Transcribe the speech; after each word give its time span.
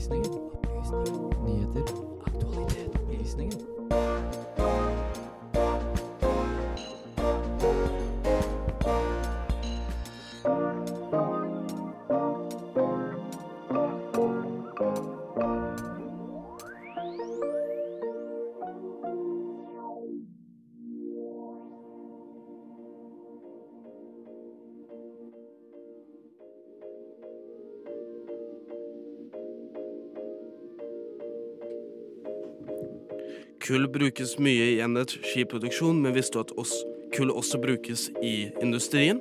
Opplysningen. 0.00 0.50
Nyheter. 1.44 1.84
Aktualitet. 2.24 2.94
Opplysningen. 2.94 3.79
Kull 33.70 33.86
brukes 33.86 34.32
mye 34.42 34.64
i 34.72 34.80
energiproduksjon, 34.82 36.00
men 36.02 36.16
visste 36.16 36.40
du 36.40 36.56
at 36.58 36.72
kull 37.14 37.30
også 37.30 37.60
brukes 37.62 38.08
i 38.18 38.48
industrien? 38.58 39.20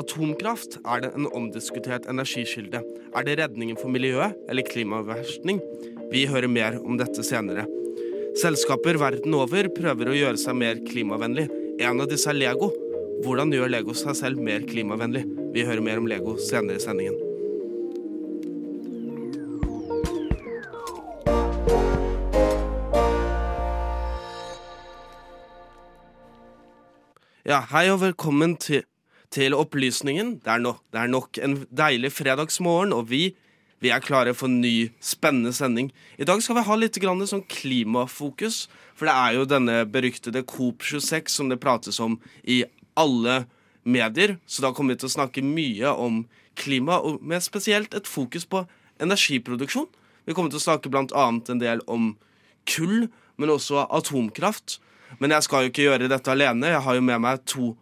Atomkraft 0.00 0.78
er 0.80 1.02
det 1.04 1.10
en 1.12 1.28
omdiskutert 1.28 2.08
energikilde. 2.08 2.80
Er 3.12 3.28
det 3.28 3.36
redningen 3.42 3.76
for 3.76 3.92
miljøet 3.92 4.32
eller 4.48 4.64
klimaverstning? 4.64 5.60
Vi 6.08 6.24
hører 6.30 6.48
mer 6.48 6.80
om 6.80 6.96
dette 6.96 7.20
senere. 7.20 7.68
Selskaper 8.40 8.96
verden 8.96 9.36
over 9.36 9.68
prøver 9.76 10.08
å 10.08 10.16
gjøre 10.22 10.40
seg 10.40 10.56
mer 10.56 10.80
klimavennlig. 10.88 11.50
En 11.84 12.00
av 12.00 12.08
disse 12.08 12.32
er 12.32 12.40
Lego. 12.40 12.72
Hvordan 13.26 13.52
gjør 13.52 13.76
Lego 13.76 13.92
seg 13.92 14.16
selv 14.24 14.40
mer 14.40 14.64
klimavennlig? 14.64 15.26
Vi 15.52 15.68
hører 15.68 15.84
mer 15.84 16.00
om 16.00 16.08
Lego 16.08 16.40
senere 16.40 16.80
i 16.80 16.86
sendingen. 16.88 17.26
Ja, 27.50 27.64
hei 27.66 27.88
og 27.90 27.96
velkommen 27.98 28.52
til, 28.62 28.84
til 29.34 29.56
Opplysningen. 29.58 30.36
Det 30.38 30.50
er, 30.52 30.60
no, 30.62 30.76
det 30.94 31.00
er 31.00 31.08
nok 31.10 31.38
en 31.42 31.56
deilig 31.74 32.12
fredagsmorgen, 32.14 32.92
og 32.94 33.08
vi, 33.10 33.32
vi 33.82 33.90
er 33.90 34.04
klare 34.04 34.36
for 34.38 34.46
en 34.46 34.60
ny, 34.62 34.92
spennende 35.02 35.50
sending. 35.56 35.88
I 36.14 36.28
dag 36.30 36.44
skal 36.44 36.60
vi 36.60 36.62
ha 36.68 36.76
litt 36.78 37.00
sånn 37.00 37.42
klimafokus, 37.50 38.68
for 38.94 39.10
det 39.10 39.14
er 39.16 39.34
jo 39.34 39.48
denne 39.50 39.80
beryktede 39.82 40.44
COP26 40.46 41.34
som 41.34 41.50
det 41.50 41.58
prates 41.58 41.98
om 41.98 42.20
i 42.46 42.60
alle 42.94 43.48
medier, 43.82 44.36
så 44.46 44.62
da 44.62 44.70
kommer 44.70 44.94
vi 44.94 45.00
til 45.00 45.10
å 45.10 45.16
snakke 45.16 45.42
mye 45.42 45.90
om 45.90 46.20
klima, 46.54 47.00
og 47.02 47.18
med 47.18 47.42
spesielt 47.42 47.98
et 47.98 48.06
fokus 48.06 48.46
på 48.46 48.62
energiproduksjon. 49.02 49.90
Vi 50.22 50.38
kommer 50.38 50.54
til 50.54 50.62
å 50.62 50.68
snakke 50.68 50.94
annet 50.94 51.50
en 51.50 51.64
del 51.64 51.82
om 51.90 52.12
kull, 52.62 53.08
men 53.42 53.50
også 53.50 53.88
atomkraft. 53.90 54.78
Men 55.18 55.34
jeg 55.34 55.42
skal 55.46 55.64
jo 55.64 55.72
ikke 55.72 55.86
gjøre 55.88 56.08
dette 56.10 56.30
alene. 56.32 56.70
Jeg 56.74 56.82
har 56.84 56.94
jo 56.94 57.04
med 57.04 57.22
meg 57.24 57.42
to, 57.48 57.72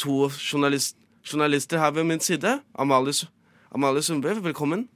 to 0.00 0.28
journalist, 0.38 0.96
journalister 1.26 1.78
her 1.82 1.92
ved 1.96 2.06
min 2.08 2.22
side. 2.24 2.60
Amalie, 2.78 3.12
Amalie 3.74 4.02
Sundbø, 4.02 4.32
velkommen. 4.44 4.86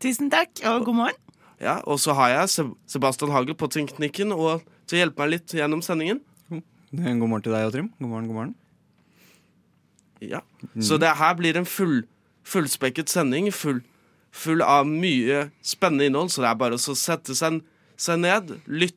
Tusen 0.00 0.30
takk, 0.32 0.62
og 0.64 0.86
god 0.88 0.96
morgen. 1.02 1.20
Ja, 1.60 1.80
Og 1.84 2.00
så 2.00 2.14
har 2.16 2.30
jeg 2.32 2.70
Sebastian 2.88 3.30
Hagel 3.34 3.54
på 3.54 3.68
teknikken 3.68 4.32
og 4.32 4.62
til 4.88 4.96
å 4.96 5.00
hjelpe 5.02 5.20
meg 5.20 5.34
litt 5.34 5.52
gjennom 5.52 5.82
sendingen. 5.84 6.22
God 6.90 7.28
morgen 7.28 7.44
til 7.44 7.52
deg 7.52 7.68
og 7.68 7.74
Trym. 7.74 7.90
God 8.00 8.08
morgen, 8.08 8.30
god 8.30 8.38
morgen. 8.38 8.54
Ja. 10.24 10.40
Så 10.80 10.96
det 11.00 11.12
her 11.20 11.36
blir 11.38 11.56
en 11.60 11.68
full, 11.68 12.02
fullspekket 12.48 13.12
sending, 13.12 13.50
full, 13.52 13.82
full 14.32 14.64
av 14.64 14.88
mye 14.88 15.50
spennende 15.64 16.08
innhold. 16.08 16.32
Så 16.32 16.42
det 16.42 16.50
er 16.50 16.58
bare 16.60 16.80
å 16.80 16.96
sette 16.98 17.36
seg, 17.36 17.60
seg 18.00 18.24
ned, 18.24 18.56
lytte, 18.66 18.96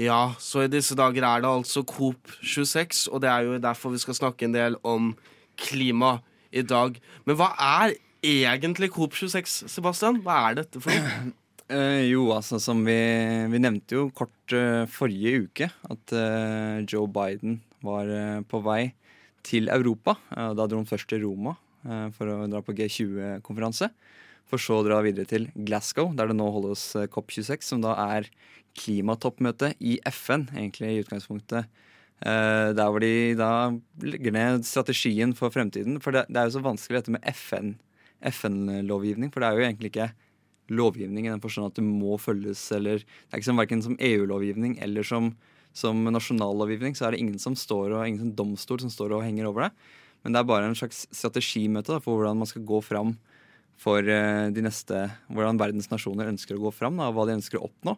Ja, 0.00 0.34
så 0.42 0.64
i 0.64 0.70
disse 0.70 0.96
dager 0.98 1.22
er 1.22 1.44
det 1.44 1.50
altså 1.50 1.84
Coop26, 1.86 3.06
og 3.14 3.22
det 3.22 3.30
er 3.30 3.46
jo 3.46 3.60
derfor 3.62 3.94
vi 3.94 4.00
skal 4.02 4.16
snakke 4.18 4.48
en 4.48 4.56
del 4.56 4.78
om 4.82 5.12
klima 5.60 6.16
i 6.50 6.64
dag. 6.66 6.98
Men 7.26 7.38
hva 7.38 7.52
er 7.54 7.94
egentlig 8.24 8.90
Coop26, 8.94 9.68
Sebastian? 9.70 10.18
Hva 10.24 10.40
er 10.48 10.60
dette 10.62 10.82
for 10.82 10.94
noe? 10.94 11.32
Eh, 11.72 12.10
jo, 12.10 12.26
altså 12.34 12.58
som 12.60 12.82
vi, 12.84 12.92
vi 13.48 13.56
nevnte 13.56 13.96
jo 13.96 14.02
kort 14.12 14.52
eh, 14.52 14.82
forrige 14.92 15.46
uke 15.46 15.68
at 15.72 16.12
eh, 16.12 16.82
Joe 16.84 17.08
Biden 17.08 17.54
var 17.80 18.10
eh, 18.12 18.42
på 18.44 18.60
vei 18.66 18.90
til 19.48 19.70
Europa. 19.72 20.12
Eh, 20.36 20.50
da 20.58 20.66
dro 20.68 20.82
han 20.82 20.90
først 20.90 21.08
til 21.08 21.22
Roma 21.24 21.54
eh, 21.88 22.10
for 22.12 22.28
å 22.34 22.36
dra 22.52 22.60
på 22.60 22.76
G20-konferanse. 22.76 23.88
For 24.50 24.60
så 24.60 24.80
å 24.80 24.84
dra 24.86 25.00
videre 25.04 25.28
til 25.28 25.48
Glasgow, 25.54 26.12
der 26.16 26.30
det 26.30 26.36
nå 26.38 26.50
holdes 26.52 26.82
eh, 26.98 27.08
COP26, 27.10 27.70
som 27.70 27.84
da 27.84 27.94
er 28.16 28.28
klimatoppmøte 28.78 29.72
i 29.80 29.96
FN, 30.10 30.48
egentlig 30.52 30.90
i 30.90 31.00
utgangspunktet. 31.04 31.70
Eh, 32.24 32.68
der 32.76 32.90
hvor 32.90 33.02
de 33.02 33.34
da 33.38 33.50
legger 34.04 34.34
ned 34.34 34.66
strategien 34.68 35.34
for 35.36 35.54
fremtiden. 35.54 35.98
For 36.02 36.14
det, 36.14 36.26
er 36.30 36.48
jo 36.48 36.58
så 36.58 36.64
vanskelig 36.64 37.00
dette 37.00 37.16
med 37.16 37.26
FN, 37.34 37.74
FN-lovgivning, 38.24 39.32
for 39.32 39.42
det 39.42 39.48
er 39.48 39.58
jo 39.58 39.66
egentlig 39.66 39.92
ikke 39.92 40.12
lovgivning 40.72 41.26
i 41.26 41.32
den 41.32 41.42
forstand 41.44 41.68
at 41.68 41.76
det 41.76 41.84
må 41.84 42.16
følges, 42.20 42.62
eller 42.72 43.02
Det 43.02 43.34
er 43.34 43.42
ikke 43.42 43.50
som 43.50 43.60
verken 43.60 43.82
som 43.84 43.98
EU-lovgivning 44.00 44.78
eller 44.80 45.04
som, 45.04 45.34
som 45.76 46.00
nasjonallovgivning, 46.08 46.96
så 46.96 47.08
er 47.08 47.12
det 47.12 47.20
ingen 47.20 47.38
som 47.42 47.56
står 47.58 47.92
og, 47.92 48.06
ingen 48.06 48.22
som 48.22 48.32
domstol 48.38 48.80
som 48.80 48.92
står 48.92 49.12
og 49.12 49.26
henger 49.26 49.50
over 49.50 49.66
det. 49.66 49.70
Men 50.24 50.32
det 50.32 50.40
er 50.40 50.48
bare 50.48 50.70
en 50.70 50.78
slags 50.78 51.04
strategimøte 51.12 51.92
da, 51.92 52.00
for 52.00 52.16
hvordan 52.16 52.40
man 52.40 52.48
skal 52.48 52.64
gå 52.64 52.80
fram 52.80 53.12
for 53.80 54.06
eh, 54.06 54.48
de 54.54 54.64
neste 54.64 55.06
Hvordan 55.28 55.60
verdens 55.60 55.90
nasjoner 55.92 56.30
ønsker 56.32 56.56
å 56.56 56.66
gå 56.66 56.74
fram, 56.74 57.00
og 57.02 57.16
hva 57.16 57.26
de 57.28 57.38
ønsker 57.38 57.60
å 57.60 57.68
oppnå. 57.68 57.96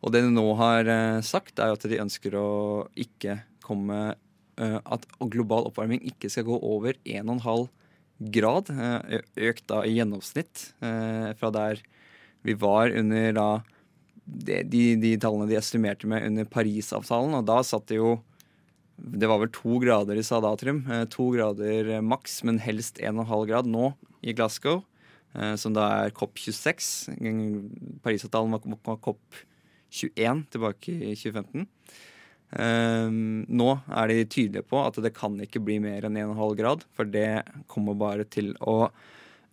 Og 0.00 0.14
det 0.14 0.22
de 0.24 0.32
nå 0.32 0.46
har 0.60 0.88
eh, 0.88 1.20
sagt, 1.26 1.58
er 1.58 1.74
at 1.74 1.86
de 1.90 2.00
ønsker 2.02 2.36
å 2.38 2.50
ikke 2.98 3.40
komme 3.64 4.00
eh, 4.56 4.78
At 4.84 5.06
global 5.20 5.68
oppvarming 5.68 6.02
ikke 6.12 6.30
skal 6.32 6.48
gå 6.48 6.56
over 6.62 6.96
1,5 7.04 7.68
grad, 8.20 8.68
økt 9.40 9.64
da 9.70 9.78
i 9.88 9.94
gjennomsnitt 9.96 10.74
fra 10.76 11.48
der 11.56 11.78
vi 12.44 12.52
var 12.52 12.92
under 12.92 13.30
da 13.32 13.46
de, 14.24 14.62
de, 14.68 14.82
de 15.00 15.14
tallene 15.20 15.48
de 15.50 15.56
estimerte 15.58 16.08
med 16.08 16.26
under 16.28 16.48
Parisavtalen. 16.48 17.38
Og 17.38 17.46
da 17.48 17.60
satt 17.66 17.88
det 17.90 18.00
jo 18.00 18.18
Det 19.00 19.28
var 19.30 19.40
vel 19.40 19.48
to 19.48 19.78
grader 19.80 20.18
de 20.18 20.22
sa 20.26 20.42
da, 20.44 20.52
Trym. 20.60 20.82
Eh, 20.84 21.06
To 21.08 21.30
grader 21.32 22.02
maks, 22.04 22.42
men 22.44 22.60
helst 22.60 23.00
1,5 23.00 23.46
grad 23.48 23.66
nå 23.66 23.94
i 24.20 24.34
Glasgow. 24.36 24.82
Eh, 25.34 25.54
Som 25.60 25.74
da 25.76 25.88
er 26.04 26.14
COP26. 26.16 27.10
Parisavtalen 28.04 28.56
var 28.56 28.78
var 28.86 29.00
COP21 29.08 30.46
tilbake 30.50 30.94
i 30.94 31.14
2015. 31.14 31.66
Ehm, 32.58 33.44
nå 33.46 33.68
er 33.86 34.10
de 34.10 34.24
tydelige 34.26 34.66
på 34.66 34.80
at 34.82 34.98
det 34.98 35.14
kan 35.14 35.36
ikke 35.38 35.62
bli 35.62 35.78
mer 35.82 36.06
enn 36.08 36.18
1,5 36.18 36.56
grad, 36.58 36.84
for 36.96 37.06
det 37.06 37.44
kommer 37.70 37.98
bare 37.98 38.26
til 38.26 38.52
å 38.58 38.90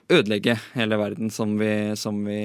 ødelegge 0.08 0.56
hele 0.72 0.98
verden 0.98 1.30
som 1.34 1.58
vi, 1.60 1.70
som 2.00 2.20
vi, 2.26 2.40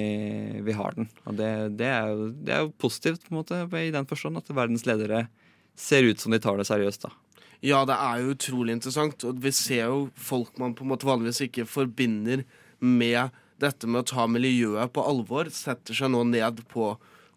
vi 0.66 0.74
har 0.76 0.96
den. 0.98 1.08
Og 1.24 1.38
det, 1.38 1.50
det, 1.78 1.88
er 1.88 2.10
jo, 2.10 2.28
det 2.34 2.54
er 2.54 2.64
jo 2.66 2.74
positivt 2.84 3.24
på 3.24 3.32
en 3.32 3.40
måte, 3.40 3.62
i 3.78 3.92
den 3.94 4.08
forstand 4.10 4.40
at 4.40 4.50
verdens 4.52 4.84
ledere 4.88 5.26
ser 5.78 6.04
ut 6.04 6.20
som 6.20 6.34
de 6.34 6.40
tar 6.42 6.58
det 6.58 6.66
seriøst. 6.68 7.06
da. 7.06 7.14
Ja, 7.62 7.84
det 7.86 7.94
er 7.94 8.20
jo 8.20 8.34
utrolig 8.34 8.74
interessant, 8.74 9.24
og 9.24 9.38
vi 9.40 9.54
ser 9.54 9.86
jo 9.86 10.08
folk 10.18 10.58
man 10.58 10.74
på 10.74 10.84
en 10.84 10.90
måte 10.90 11.06
vanligvis 11.08 11.44
ikke 11.46 11.68
forbinder 11.70 12.42
med 12.82 13.32
dette 13.62 13.86
med 13.86 14.02
å 14.02 14.10
ta 14.10 14.26
miljøet 14.26 14.92
på 14.92 15.04
alvor, 15.06 15.50
setter 15.54 15.94
seg 15.94 16.10
nå 16.12 16.24
ned 16.26 16.64
på 16.72 16.92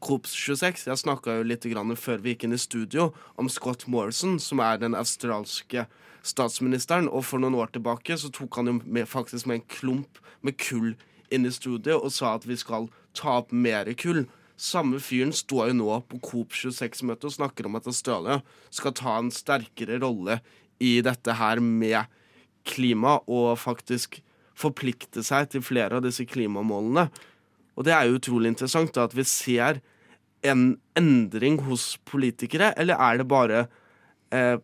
COP26. 0.05 0.87
Jeg 0.89 1.01
snakka 1.01 1.37
jo 1.37 1.45
litt 1.47 1.65
grann 1.69 1.93
før 1.97 2.21
vi 2.23 2.33
gikk 2.33 2.47
inn 2.47 2.57
i 2.57 2.61
studio 2.61 3.11
om 3.39 3.49
Scott 3.51 3.85
Morrison, 3.91 4.39
som 4.41 4.61
er 4.63 4.81
den 4.81 4.97
australske 4.97 5.85
statsministeren, 6.25 7.09
og 7.09 7.27
for 7.27 7.41
noen 7.41 7.57
år 7.59 7.69
tilbake 7.75 8.17
så 8.17 8.31
tok 8.33 8.57
han 8.59 8.71
jo 8.71 8.79
med, 8.81 9.05
faktisk 9.09 9.45
med 9.49 9.61
en 9.61 9.69
klump 9.69 10.21
med 10.45 10.57
kull 10.61 10.95
inn 11.33 11.45
i 11.45 11.53
studio 11.53 11.99
og 11.99 12.13
sa 12.13 12.35
at 12.37 12.45
vi 12.49 12.57
skal 12.57 12.89
ta 13.17 13.39
opp 13.41 13.53
mer 13.53 13.89
kull. 13.97 14.25
Samme 14.57 15.01
fyren 15.03 15.33
står 15.35 15.71
jo 15.71 15.79
nå 15.81 15.95
på 16.09 16.21
Coop26-møtet 16.23 17.29
og 17.29 17.37
snakker 17.37 17.67
om 17.67 17.77
at 17.77 17.89
Australia 17.91 18.39
skal 18.73 18.95
ta 18.95 19.17
en 19.19 19.33
sterkere 19.33 19.99
rolle 20.03 20.39
i 20.79 20.97
dette 21.05 21.35
her 21.37 21.61
med 21.63 22.05
klima, 22.65 23.19
og 23.29 23.59
faktisk 23.61 24.21
forplikte 24.55 25.23
seg 25.25 25.49
til 25.51 25.63
flere 25.65 25.99
av 25.99 26.05
disse 26.05 26.25
klimamålene. 26.27 27.09
Og 27.75 27.87
det 27.87 27.95
er 27.95 28.07
jo 28.07 28.19
utrolig 28.19 28.53
interessant 28.53 28.93
da, 28.95 29.07
at 29.09 29.15
vi 29.15 29.25
ser 29.27 29.81
en 30.45 30.75
endring 30.97 31.59
hos 31.65 31.95
politikere, 32.07 32.71
eller 32.79 32.99
er 33.01 33.19
det 33.19 33.27
bare 33.27 33.65
eh, 34.35 34.57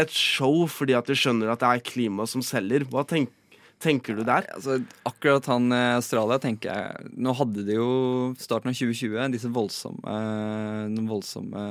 et 0.00 0.14
show 0.14 0.64
fordi 0.70 0.96
at 0.98 1.08
de 1.08 1.16
skjønner 1.16 1.52
at 1.52 1.62
det 1.62 1.70
er 1.70 1.86
klima 1.86 2.26
som 2.28 2.44
selger? 2.44 2.84
Hva 2.90 3.06
tenker 3.08 3.36
tenker 3.80 4.16
du 4.16 4.24
der? 4.26 4.44
Altså, 4.54 4.78
akkurat 5.08 5.46
han 5.50 5.72
i 5.72 5.80
Australia 5.96 6.38
tenker 6.42 6.68
jeg 6.68 7.12
Nå 7.20 7.32
hadde 7.38 7.64
de 7.66 7.78
jo 7.78 7.90
starten 8.40 8.72
av 8.72 8.76
2020 8.76 9.32
disse 9.34 9.50
voldsomme, 9.52 10.16
eh, 10.16 11.00
voldsomme 11.08 11.62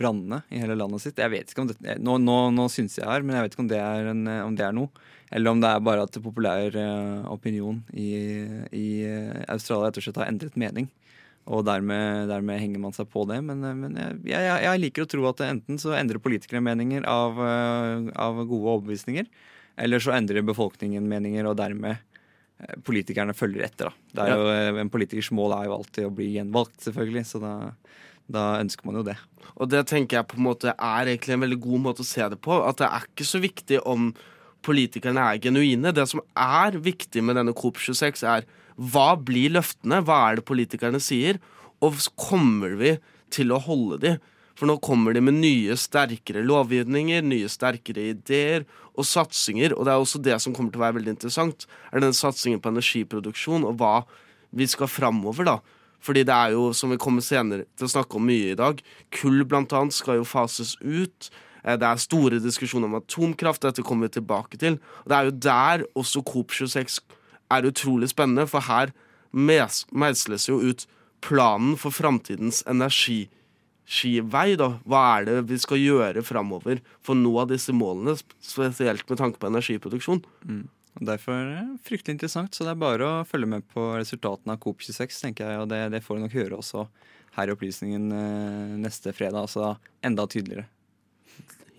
brannene 0.00 0.42
i 0.48 0.60
hele 0.62 0.78
landet 0.78 1.04
sitt. 1.04 1.20
Jeg 1.20 1.32
vet 1.32 1.52
ikke 1.52 1.66
om 1.66 1.70
det, 1.70 1.98
Nå, 2.00 2.16
nå, 2.22 2.38
nå 2.56 2.68
syns 2.72 2.98
jeg 2.98 3.08
her, 3.08 3.24
men 3.24 3.36
jeg 3.36 3.46
vet 3.46 3.56
ikke 3.56 3.66
om 3.66 3.72
det 3.72 3.82
er, 3.82 4.10
en, 4.14 4.24
om 4.46 4.56
det 4.56 4.66
er 4.66 4.76
noe. 4.76 5.08
Eller 5.30 5.54
om 5.54 5.60
det 5.62 5.70
er 5.70 5.84
bare 5.86 6.04
at 6.06 6.16
populær 6.22 6.74
uh, 6.74 7.28
opinion 7.30 7.78
i, 7.94 8.10
i 8.74 8.86
Australia 9.46 9.88
rett 9.88 10.00
og 10.00 10.06
slett 10.06 10.18
har 10.18 10.30
endret 10.30 10.58
mening. 10.58 10.88
Og 11.50 11.64
dermed, 11.66 12.28
dermed, 12.30 12.60
henger 12.60 12.82
man 12.82 12.94
seg 12.94 13.08
på 13.10 13.24
det. 13.30 13.40
Men, 13.46 13.64
men 13.78 13.96
jeg, 13.96 14.18
jeg, 14.28 14.58
jeg, 14.66 14.82
liker 14.84 15.06
å 15.06 15.10
tro 15.10 15.24
at 15.30 15.42
enten 15.46 15.80
så 15.80 15.94
endrer 15.96 16.22
politikere 16.22 16.62
meninger 16.62 17.06
av, 17.08 17.40
av 17.40 18.42
gode 18.44 18.76
overbevisninger, 18.76 19.26
eller 19.80 20.02
så 20.02 20.14
endrer 20.14 20.46
befolkningen 20.46 21.08
meninger, 21.08 21.48
og 21.48 21.56
dermed 21.58 21.96
eh, 21.96 22.76
politikerne 22.86 23.34
følger 23.36 23.66
etter. 23.66 23.90
Da. 23.90 24.12
Det 24.12 24.26
er 24.26 24.36
jo. 24.36 24.78
En 24.84 24.92
politikers 24.92 25.32
mål 25.34 25.56
er 25.56 25.68
jo 25.68 25.76
alltid 25.78 26.06
å 26.06 26.14
bli 26.14 26.28
gjenvalgt, 26.36 26.78
selvfølgelig. 26.86 27.24
Så 27.32 27.42
da, 27.42 27.54
da, 28.30 28.46
ønsker 28.60 28.86
man 28.86 29.00
jo 29.00 29.06
det. 29.10 29.16
Og 29.56 29.70
det 29.72 29.86
tenker 29.90 30.20
jeg 30.20 30.30
på 30.30 30.38
en 30.38 30.46
måte 30.50 30.74
er 30.76 31.14
egentlig 31.14 31.34
en 31.34 31.46
veldig 31.46 31.62
god 31.64 31.86
måte 31.88 32.04
å 32.04 32.10
se 32.10 32.28
det 32.30 32.38
på. 32.44 32.60
At 32.66 32.82
det 32.82 32.90
er 32.90 33.08
ikke 33.08 33.26
så 33.26 33.42
viktig 33.42 33.80
om 33.88 34.12
politikerne 34.66 35.22
er 35.32 35.40
genuine. 35.42 35.92
Det 35.94 36.06
som 36.10 36.22
er 36.36 36.78
viktig 36.82 37.22
med 37.24 37.38
denne 37.40 37.54
COP26, 37.56 38.24
er 38.26 38.48
hva 38.80 39.14
blir 39.18 39.52
løftene? 39.56 40.00
Hva 40.06 40.20
er 40.28 40.40
det 40.40 40.48
politikerne 40.48 41.00
sier? 41.02 41.40
Og 41.84 41.96
kommer 42.20 42.76
vi 42.80 42.94
til 43.32 43.52
å 43.52 43.60
holde 43.62 44.00
de? 44.04 44.14
For 44.60 44.68
nå 44.68 44.76
kommer 44.84 45.16
de 45.16 45.22
med 45.24 45.38
nye, 45.40 45.72
sterkere 45.80 46.42
lovgivninger, 46.44 47.24
nye, 47.24 47.48
sterkere 47.48 48.10
ideer 48.12 48.66
og 48.92 49.06
satsinger. 49.08 49.72
Og 49.72 49.86
det 49.86 49.94
er 49.94 50.02
også 50.02 50.20
det 50.20 50.36
som 50.44 50.52
kommer 50.56 50.72
til 50.72 50.82
å 50.82 50.84
være 50.84 50.98
veldig 50.98 51.14
interessant, 51.16 51.64
er 51.88 52.04
den 52.04 52.16
satsingen 52.16 52.60
på 52.60 52.72
energiproduksjon 52.72 53.64
og 53.68 53.78
hva 53.80 53.94
vi 54.56 54.66
skal 54.68 54.90
framover, 54.90 55.46
da. 55.48 55.56
Fordi 56.04 56.24
det 56.28 56.34
er 56.34 56.54
jo, 56.56 56.70
som 56.76 56.92
vi 56.92 57.00
kommer 57.00 57.24
senere 57.24 57.66
til 57.76 57.88
å 57.88 57.92
snakke 57.92 58.16
om 58.16 58.28
mye 58.28 58.52
i 58.52 58.58
dag, 58.58 58.80
kull 59.16 59.44
blant 59.48 59.72
annet 59.76 59.96
skal 59.96 60.20
jo 60.20 60.28
fases 60.28 60.74
ut. 60.80 61.28
Eh, 61.64 61.76
det 61.80 61.86
er 61.86 62.02
store 62.02 62.40
diskusjoner 62.42 62.90
om 62.90 62.98
atomkraft, 63.00 63.62
dette 63.66 63.84
kommer 63.86 64.08
vi 64.08 64.18
tilbake 64.18 64.60
til. 64.60 64.78
Det 65.08 65.16
er 65.16 65.28
jo 65.28 65.36
der 65.48 65.84
også 65.98 66.24
Coop 66.26 66.54
26 66.56 67.00
er 67.50 67.66
utrolig 67.66 68.10
spennende, 68.12 68.46
for 68.50 68.64
her 68.66 68.94
meisles 69.30 70.48
jo 70.48 70.58
ut 70.62 70.86
planen 71.22 71.76
for 71.78 71.94
framtidens 71.94 72.62
energi 72.70 73.28
skivei, 73.90 74.54
da. 74.58 74.76
Hva 74.86 75.02
er 75.18 75.26
det 75.26 75.38
vi 75.50 75.58
skal 75.60 75.80
gjøre 75.82 76.22
framover 76.26 76.80
for 77.02 77.16
å 77.16 77.20
nå 77.20 77.46
disse 77.50 77.74
målene, 77.74 78.16
spesielt 78.44 79.08
med 79.10 79.20
tanke 79.20 79.40
på 79.42 79.50
energiproduksjon? 79.50 80.22
Mm. 80.46 80.68
Derfor 81.06 81.36
er 81.36 81.50
det 81.50 81.86
fryktelig 81.86 82.16
interessant, 82.16 82.54
så 82.54 82.66
det 82.66 82.74
er 82.74 82.82
bare 82.82 83.06
å 83.06 83.26
følge 83.26 83.48
med 83.50 83.66
på 83.72 83.92
resultatene 83.98 84.56
av 84.56 84.60
Coop 84.62 84.82
26, 84.82 85.20
tenker 85.22 85.46
jeg, 85.46 85.62
og 85.62 85.70
det, 85.70 85.84
det 85.94 86.02
får 86.04 86.18
du 86.18 86.24
nok 86.24 86.36
høre 86.38 86.58
også 86.58 86.86
her 87.36 87.50
i 87.50 87.54
Opplysningen 87.54 88.10
eh, 88.14 88.76
neste 88.82 89.14
fredag, 89.14 89.46
altså 89.46 89.76
enda 90.06 90.26
tydeligere. 90.30 90.66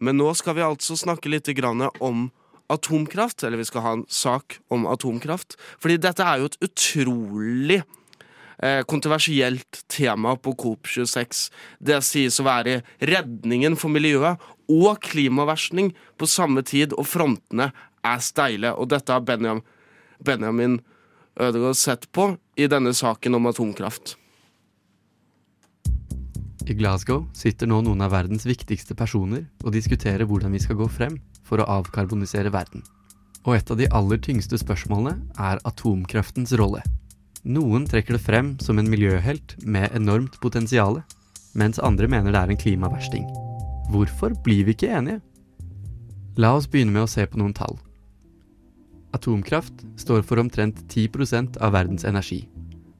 Men 0.00 0.16
nå 0.20 0.32
skal 0.38 0.56
vi 0.56 0.64
altså 0.64 0.96
snakke 0.96 1.30
litt 1.32 1.48
om 2.00 2.28
atomkraft, 2.70 3.42
eller 3.44 3.60
vi 3.60 3.66
skal 3.68 3.84
ha 3.84 3.92
en 3.98 4.04
sak 4.08 4.60
om 4.70 4.86
atomkraft. 4.86 5.58
Fordi 5.82 5.98
dette 6.00 6.24
er 6.24 6.40
jo 6.40 6.50
et 6.50 6.60
utrolig 6.64 7.80
eh, 8.62 8.82
kontroversielt 8.88 9.82
tema 9.90 10.36
på 10.36 10.54
COP26. 10.54 11.50
Det 11.78 11.98
sies 12.06 12.38
å 12.40 12.46
være 12.46 12.80
redningen 13.00 13.76
for 13.76 13.92
miljøet 13.92 14.40
og 14.70 15.02
klimaversning 15.02 15.90
på 16.16 16.30
samme 16.30 16.62
tid, 16.62 16.94
og 16.94 17.08
frontene 17.10 17.72
er 18.06 18.22
steile. 18.24 18.72
Og 18.78 18.92
dette 18.94 19.12
har 19.12 19.26
Benjamin, 19.26 19.66
Benjamin 20.24 20.78
Ødegaard 21.40 21.78
sett 21.78 22.10
på 22.12 22.34
i 22.60 22.66
denne 22.70 22.92
saken 22.94 23.38
om 23.38 23.50
atomkraft. 23.50 24.19
I 26.70 26.74
Glasgow 26.78 27.24
sitter 27.34 27.66
nå 27.66 27.80
noen 27.82 28.02
av 28.04 28.12
verdens 28.14 28.44
viktigste 28.46 28.94
personer 28.94 29.42
og 29.64 29.74
diskuterer 29.74 30.22
hvordan 30.22 30.52
vi 30.54 30.60
skal 30.62 30.78
gå 30.78 30.86
frem 30.86 31.16
for 31.42 31.58
å 31.58 31.66
avkarbonisere 31.80 32.52
verden. 32.54 32.84
Og 33.42 33.56
et 33.56 33.70
av 33.72 33.78
de 33.80 33.88
aller 33.96 34.20
tyngste 34.22 34.58
spørsmålene 34.60 35.16
er 35.50 35.58
atomkraftens 35.66 36.52
rolle. 36.60 36.84
Noen 37.42 37.88
trekker 37.90 38.14
det 38.14 38.22
frem 38.22 38.52
som 38.62 38.78
en 38.78 38.90
miljøhelt 38.90 39.56
med 39.64 39.96
enormt 39.96 40.36
potensial, 40.44 41.00
mens 41.58 41.80
andre 41.82 42.06
mener 42.06 42.30
det 42.30 42.42
er 42.42 42.52
en 42.52 42.60
klimaversting. 42.60 43.24
Hvorfor 43.90 44.36
blir 44.44 44.68
vi 44.68 44.76
ikke 44.76 44.92
enige? 44.94 45.18
La 46.38 46.52
oss 46.54 46.68
begynne 46.70 46.94
med 46.94 47.08
å 47.08 47.10
se 47.10 47.24
på 47.26 47.40
noen 47.40 47.56
tall. 47.56 47.80
Atomkraft 49.16 49.82
står 49.98 50.22
for 50.22 50.38
omtrent 50.38 50.84
10% 50.86 51.58
av 51.58 51.74
verdens 51.74 52.06
energi, 52.06 52.44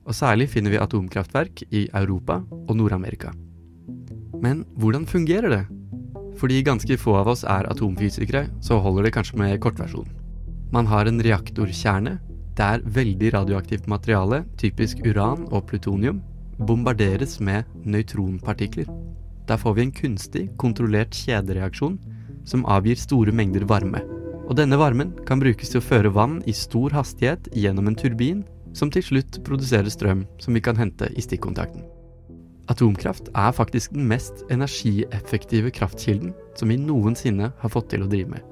og 0.03 0.17
særlig 0.17 0.49
finner 0.51 0.75
vi 0.75 0.83
atomkraftverk 0.83 1.63
i 1.71 1.85
Europa 1.95 2.41
og 2.65 2.75
Nord-Amerika. 2.81 3.31
Men 4.41 4.65
hvordan 4.81 5.07
fungerer 5.07 5.53
det? 5.53 5.65
Fordi 6.41 6.63
ganske 6.65 6.97
få 6.97 7.19
av 7.21 7.29
oss 7.29 7.45
er 7.45 7.69
atomfysikere, 7.69 8.47
så 8.65 8.81
holder 8.81 9.09
det 9.09 9.15
kanskje 9.17 9.39
med 9.41 9.61
kortversjonen. 9.61 10.17
Man 10.73 10.87
har 10.87 11.07
en 11.07 11.21
reaktorkjerne 11.21 12.19
der 12.57 12.83
veldig 12.85 13.33
radioaktivt 13.35 13.89
materiale, 13.91 14.45
typisk 14.61 15.01
uran 15.05 15.47
og 15.51 15.67
plutonium, 15.67 16.21
bombarderes 16.59 17.41
med 17.41 17.65
nøytronpartikler. 17.85 18.89
Der 19.49 19.59
får 19.59 19.75
vi 19.77 19.83
en 19.83 19.93
kunstig, 19.93 20.45
kontrollert 20.57 21.17
kjedereaksjon 21.17 21.99
som 22.47 22.67
avgir 22.71 23.01
store 23.01 23.35
mengder 23.35 23.67
varme. 23.69 24.03
Og 24.49 24.57
denne 24.59 24.79
varmen 24.79 25.13
kan 25.27 25.43
brukes 25.43 25.73
til 25.73 25.81
å 25.81 25.85
føre 25.85 26.13
vann 26.15 26.41
i 26.47 26.55
stor 26.57 26.95
hastighet 26.95 27.51
gjennom 27.55 27.91
en 27.91 27.99
turbin, 27.99 28.45
som 28.73 28.91
til 28.91 29.03
slutt 29.03 29.41
produserer 29.47 29.91
strøm 29.91 30.27
som 30.39 30.55
vi 30.55 30.63
kan 30.63 30.79
hente 30.79 31.11
i 31.17 31.25
stikkontakten. 31.25 31.83
Atomkraft 32.71 33.33
er 33.35 33.51
faktisk 33.51 33.97
den 33.97 34.07
mest 34.07 34.45
energieffektive 34.51 35.73
kraftkilden 35.75 36.31
som 36.55 36.71
vi 36.71 36.79
noensinne 36.79 37.51
har 37.59 37.73
fått 37.73 37.91
til 37.91 38.05
å 38.05 38.11
drive 38.11 38.31
med. 38.37 38.45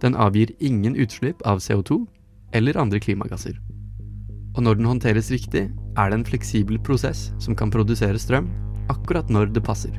Den 0.00 0.16
avgir 0.16 0.54
ingen 0.64 0.96
utslipp 0.96 1.44
av 1.46 1.60
CO2, 1.60 2.00
eller 2.56 2.78
andre 2.80 3.00
klimagasser. 3.00 3.58
Og 4.56 4.64
når 4.64 4.78
den 4.78 4.88
håndteres 4.88 5.30
riktig, 5.32 5.68
er 5.96 6.10
det 6.10 6.18
en 6.18 6.26
fleksibel 6.26 6.80
prosess 6.84 7.30
som 7.40 7.56
kan 7.56 7.72
produsere 7.72 8.20
strøm 8.20 8.48
akkurat 8.92 9.28
når 9.32 9.52
det 9.52 9.64
passer. 9.64 9.92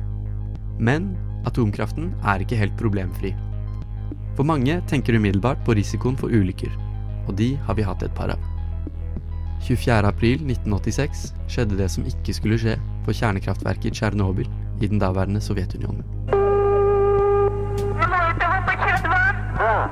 Men 0.78 1.12
atomkraften 1.46 2.12
er 2.26 2.42
ikke 2.42 2.58
helt 2.58 2.76
problemfri. 2.78 3.32
For 4.34 4.46
mange 4.46 4.80
tenker 4.90 5.14
umiddelbart 5.14 5.62
på 5.66 5.78
risikoen 5.78 6.18
for 6.18 6.34
ulykker, 6.34 6.74
og 7.28 7.38
de 7.38 7.54
har 7.66 7.78
vi 7.78 7.86
hatt 7.86 8.02
et 8.02 8.14
par 8.18 8.34
av. 8.34 8.53
24.4.1986 9.64 11.30
skjedde 11.48 11.78
det 11.80 11.88
som 11.92 12.06
ikke 12.08 12.36
skulle 12.36 12.60
skje 12.60 12.76
på 13.06 13.16
kjernekraftverket 13.16 13.90
i 13.90 13.94
Tsjernobyl 13.96 14.48
i 14.80 14.90
den 14.90 15.00
daværende 15.00 15.40
Sovjetunionen. 15.40 16.04
Ja. 19.64 19.88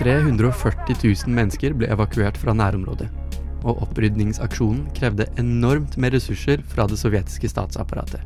340 0.00 1.28
mennesker 1.28 1.74
ble 1.76 1.90
evakuert 1.92 2.38
fra 2.40 2.54
nærområdet, 2.56 3.10
og 3.68 3.82
opprydningsaksjonen 3.84 4.86
krevde 4.96 5.26
enormt 5.40 5.98
med 6.00 6.14
ressurser 6.16 6.62
fra 6.72 6.86
det 6.88 6.96
sovjetiske 6.98 7.50
statsapparatet. 7.52 8.22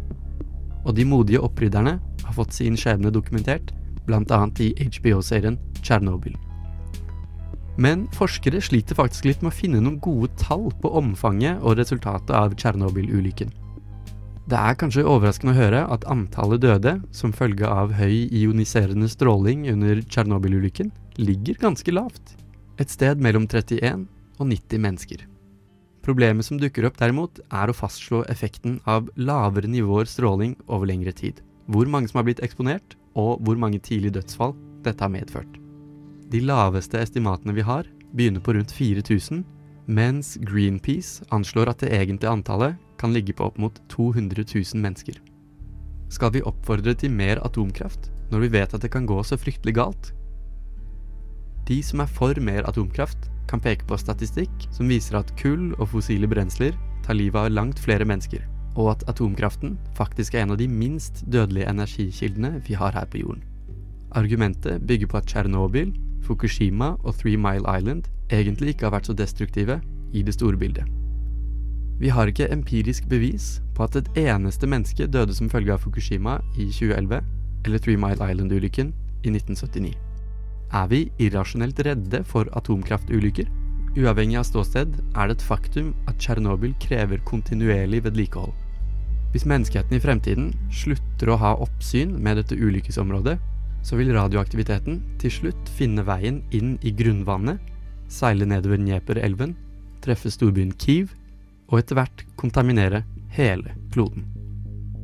Og 0.84 0.94
de 0.94 1.06
modige 1.08 1.42
opprydderne 1.42 1.96
har 1.98 2.36
fått 2.36 2.54
sin 2.54 2.78
skjebne 2.78 3.10
dokumentert, 3.10 3.72
bl.a. 4.06 4.40
i 4.60 4.72
HBO-serien 4.78 5.58
Tsjernobyl. 5.80 6.36
Men 7.76 8.06
forskere 8.14 8.60
sliter 8.62 8.94
faktisk 8.94 9.26
litt 9.26 9.42
med 9.42 9.50
å 9.50 9.56
finne 9.56 9.82
noen 9.82 9.98
gode 10.02 10.30
tall 10.38 10.68
på 10.80 10.92
omfanget 10.94 11.62
og 11.62 11.80
resultatet 11.80 12.30
av 12.36 12.54
Tsjernobyl-ulykken. 12.54 13.50
Det 14.44 14.60
er 14.60 14.76
kanskje 14.76 15.06
overraskende 15.08 15.54
å 15.54 15.56
høre 15.56 15.82
at 15.90 16.04
antallet 16.12 16.60
døde 16.60 16.98
som 17.16 17.32
følge 17.32 17.64
av 17.64 17.94
høy 17.96 18.28
ioniserende 18.28 19.08
stråling 19.08 19.64
under 19.72 20.02
Tsjernobyl-ulykken 20.04 20.92
ligger 21.16 21.58
ganske 21.62 21.94
lavt. 21.94 22.34
Et 22.78 22.90
sted 22.90 23.22
mellom 23.24 23.48
31 23.48 24.04
og 24.38 24.50
90 24.50 24.82
mennesker. 24.84 25.24
Problemet 26.04 26.44
som 26.44 26.58
dukker 26.60 26.84
opp 26.84 26.98
derimot, 27.00 27.40
er 27.48 27.70
å 27.70 27.76
fastslå 27.76 28.26
effekten 28.28 28.76
av 28.84 29.08
lavere 29.16 29.70
nivåer 29.70 30.10
stråling 30.10 30.52
over 30.68 30.90
lengre 30.90 31.14
tid. 31.16 31.40
Hvor 31.64 31.88
mange 31.88 32.10
som 32.10 32.20
har 32.20 32.26
blitt 32.28 32.42
eksponert, 32.44 32.98
og 33.14 33.42
hvor 33.44 33.58
mange 33.60 33.80
tidlige 33.82 34.18
dødsfall 34.18 34.54
dette 34.84 35.02
har 35.04 35.12
medført. 35.12 35.60
De 36.32 36.40
laveste 36.40 36.98
estimatene 36.98 37.54
vi 37.54 37.64
har, 37.66 37.86
begynner 38.14 38.42
på 38.42 38.54
rundt 38.56 38.72
4000, 38.72 39.44
mens 39.86 40.34
Greenpeace 40.46 41.24
anslår 41.34 41.70
at 41.70 41.84
det 41.84 41.92
egentlige 41.92 42.32
antallet 42.32 42.80
kan 42.98 43.12
ligge 43.12 43.34
på 43.36 43.48
opp 43.50 43.58
mot 43.60 43.80
200 43.92 44.44
000 44.48 44.82
mennesker. 44.82 45.18
Skal 46.08 46.32
vi 46.34 46.44
oppfordre 46.46 46.94
til 46.94 47.12
mer 47.12 47.40
atomkraft 47.44 48.10
når 48.32 48.46
vi 48.46 48.52
vet 48.56 48.74
at 48.74 48.82
det 48.82 48.90
kan 48.92 49.06
gå 49.06 49.18
så 49.22 49.36
fryktelig 49.38 49.74
galt? 49.76 50.12
De 51.68 51.80
som 51.82 52.02
er 52.04 52.10
for 52.10 52.36
mer 52.40 52.66
atomkraft, 52.68 53.30
kan 53.48 53.60
peke 53.60 53.86
på 53.88 53.98
statistikk 54.00 54.66
som 54.72 54.88
viser 54.88 55.18
at 55.18 55.32
kull 55.40 55.72
og 55.78 55.90
fossile 55.92 56.28
brensler 56.28 56.76
tar 57.04 57.16
livet 57.18 57.36
av 57.38 57.52
langt 57.52 57.80
flere 57.80 58.06
mennesker, 58.08 58.40
og 58.74 58.90
at 58.90 59.04
atomkraften 59.08 59.78
faktisk 59.94 60.34
er 60.34 60.44
en 60.44 60.54
av 60.54 60.58
de 60.58 60.68
minst 60.68 61.22
dødelige 61.30 61.68
energikildene 61.70 62.62
vi 62.66 62.74
har 62.74 62.94
her 62.96 63.06
på 63.10 63.22
jorden. 63.22 63.44
Argumentet 64.14 64.86
bygger 64.86 65.06
på 65.10 65.16
at 65.16 65.26
Tsjernobyl, 65.26 65.94
Fukushima 66.22 66.94
og 67.02 67.14
Three 67.18 67.36
Mile 67.36 67.66
Island 67.78 68.08
egentlig 68.30 68.74
ikke 68.74 68.88
har 68.88 68.94
vært 68.94 69.10
så 69.10 69.16
destruktive 69.16 69.80
i 70.12 70.22
det 70.22 70.34
store 70.34 70.56
bildet. 70.56 70.86
Vi 71.98 72.08
har 72.08 72.26
ikke 72.26 72.50
empirisk 72.50 73.08
bevis 73.08 73.62
på 73.74 73.84
at 73.86 73.96
et 73.96 74.08
eneste 74.18 74.66
menneske 74.66 75.06
døde 75.06 75.34
som 75.34 75.50
følge 75.50 75.72
av 75.72 75.82
Fukushima 75.84 76.40
i 76.56 76.70
2011 76.70 77.20
eller 77.64 77.78
Three 77.78 77.96
Mile 77.96 78.30
Island-ulykken 78.30 78.90
i 79.24 79.30
1979. 79.30 79.94
Er 80.74 80.86
vi 80.90 81.04
irrasjonelt 81.22 81.78
redde 81.86 82.24
for 82.24 82.50
atomkraftulykker? 82.58 83.46
Uavhengig 83.94 84.40
av 84.40 84.46
ståsted 84.48 84.96
er 85.14 85.28
det 85.30 85.36
et 85.36 85.46
faktum 85.46 85.92
at 86.10 86.18
Tsjernobyl 86.18 86.74
krever 86.82 87.22
kontinuerlig 87.28 88.02
vedlikehold. 88.04 88.63
Hvis 89.34 89.48
menneskeheten 89.50 89.96
i 89.96 89.98
fremtiden 89.98 90.52
slutter 90.70 91.32
å 91.32 91.36
ha 91.42 91.56
oppsyn 91.58 92.12
med 92.22 92.38
dette 92.38 92.54
ulykkesområdet, 92.54 93.34
så 93.82 93.98
vil 93.98 94.12
radioaktiviteten 94.14 95.00
til 95.18 95.32
slutt 95.34 95.72
finne 95.74 96.04
veien 96.06 96.38
inn 96.54 96.76
i 96.86 96.92
grunnvannet, 96.94 97.58
seile 98.06 98.46
nedover 98.46 98.78
Dnieper-elven, 98.78 99.56
treffe 100.06 100.30
storbyen 100.30 100.70
Kiev 100.78 101.10
og 101.66 101.80
etter 101.80 101.98
hvert 101.98 102.22
kontaminere 102.38 103.02
hele 103.34 103.74
kloden. 103.90 104.28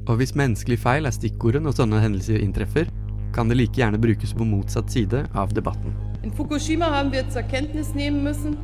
Og 0.07 0.23
hvis 0.23 0.37
menneskelig 0.39 0.79
feil 0.79 1.11
er 1.11 1.19
stikkordet 1.19 1.65
når 1.67 1.81
sånne 1.81 2.05
hendelser 2.05 2.39
inntreffer, 2.39 2.87
kan 3.35 3.51
det 3.51 3.59
like 3.59 3.83
gjerne 3.83 3.99
brukes 3.99 4.31
på 4.31 4.47
motsatt 4.47 4.95
side 4.95 5.27
av 5.35 5.51
debatten. 5.59 5.91
In 6.23 6.31
Fukushima 6.31 6.87
haben 6.95 7.11
wir 7.11 7.27
zur 7.35 7.43
Kenntnis 7.51 7.97
nehmen 7.99 8.23
müssen, 8.23 8.57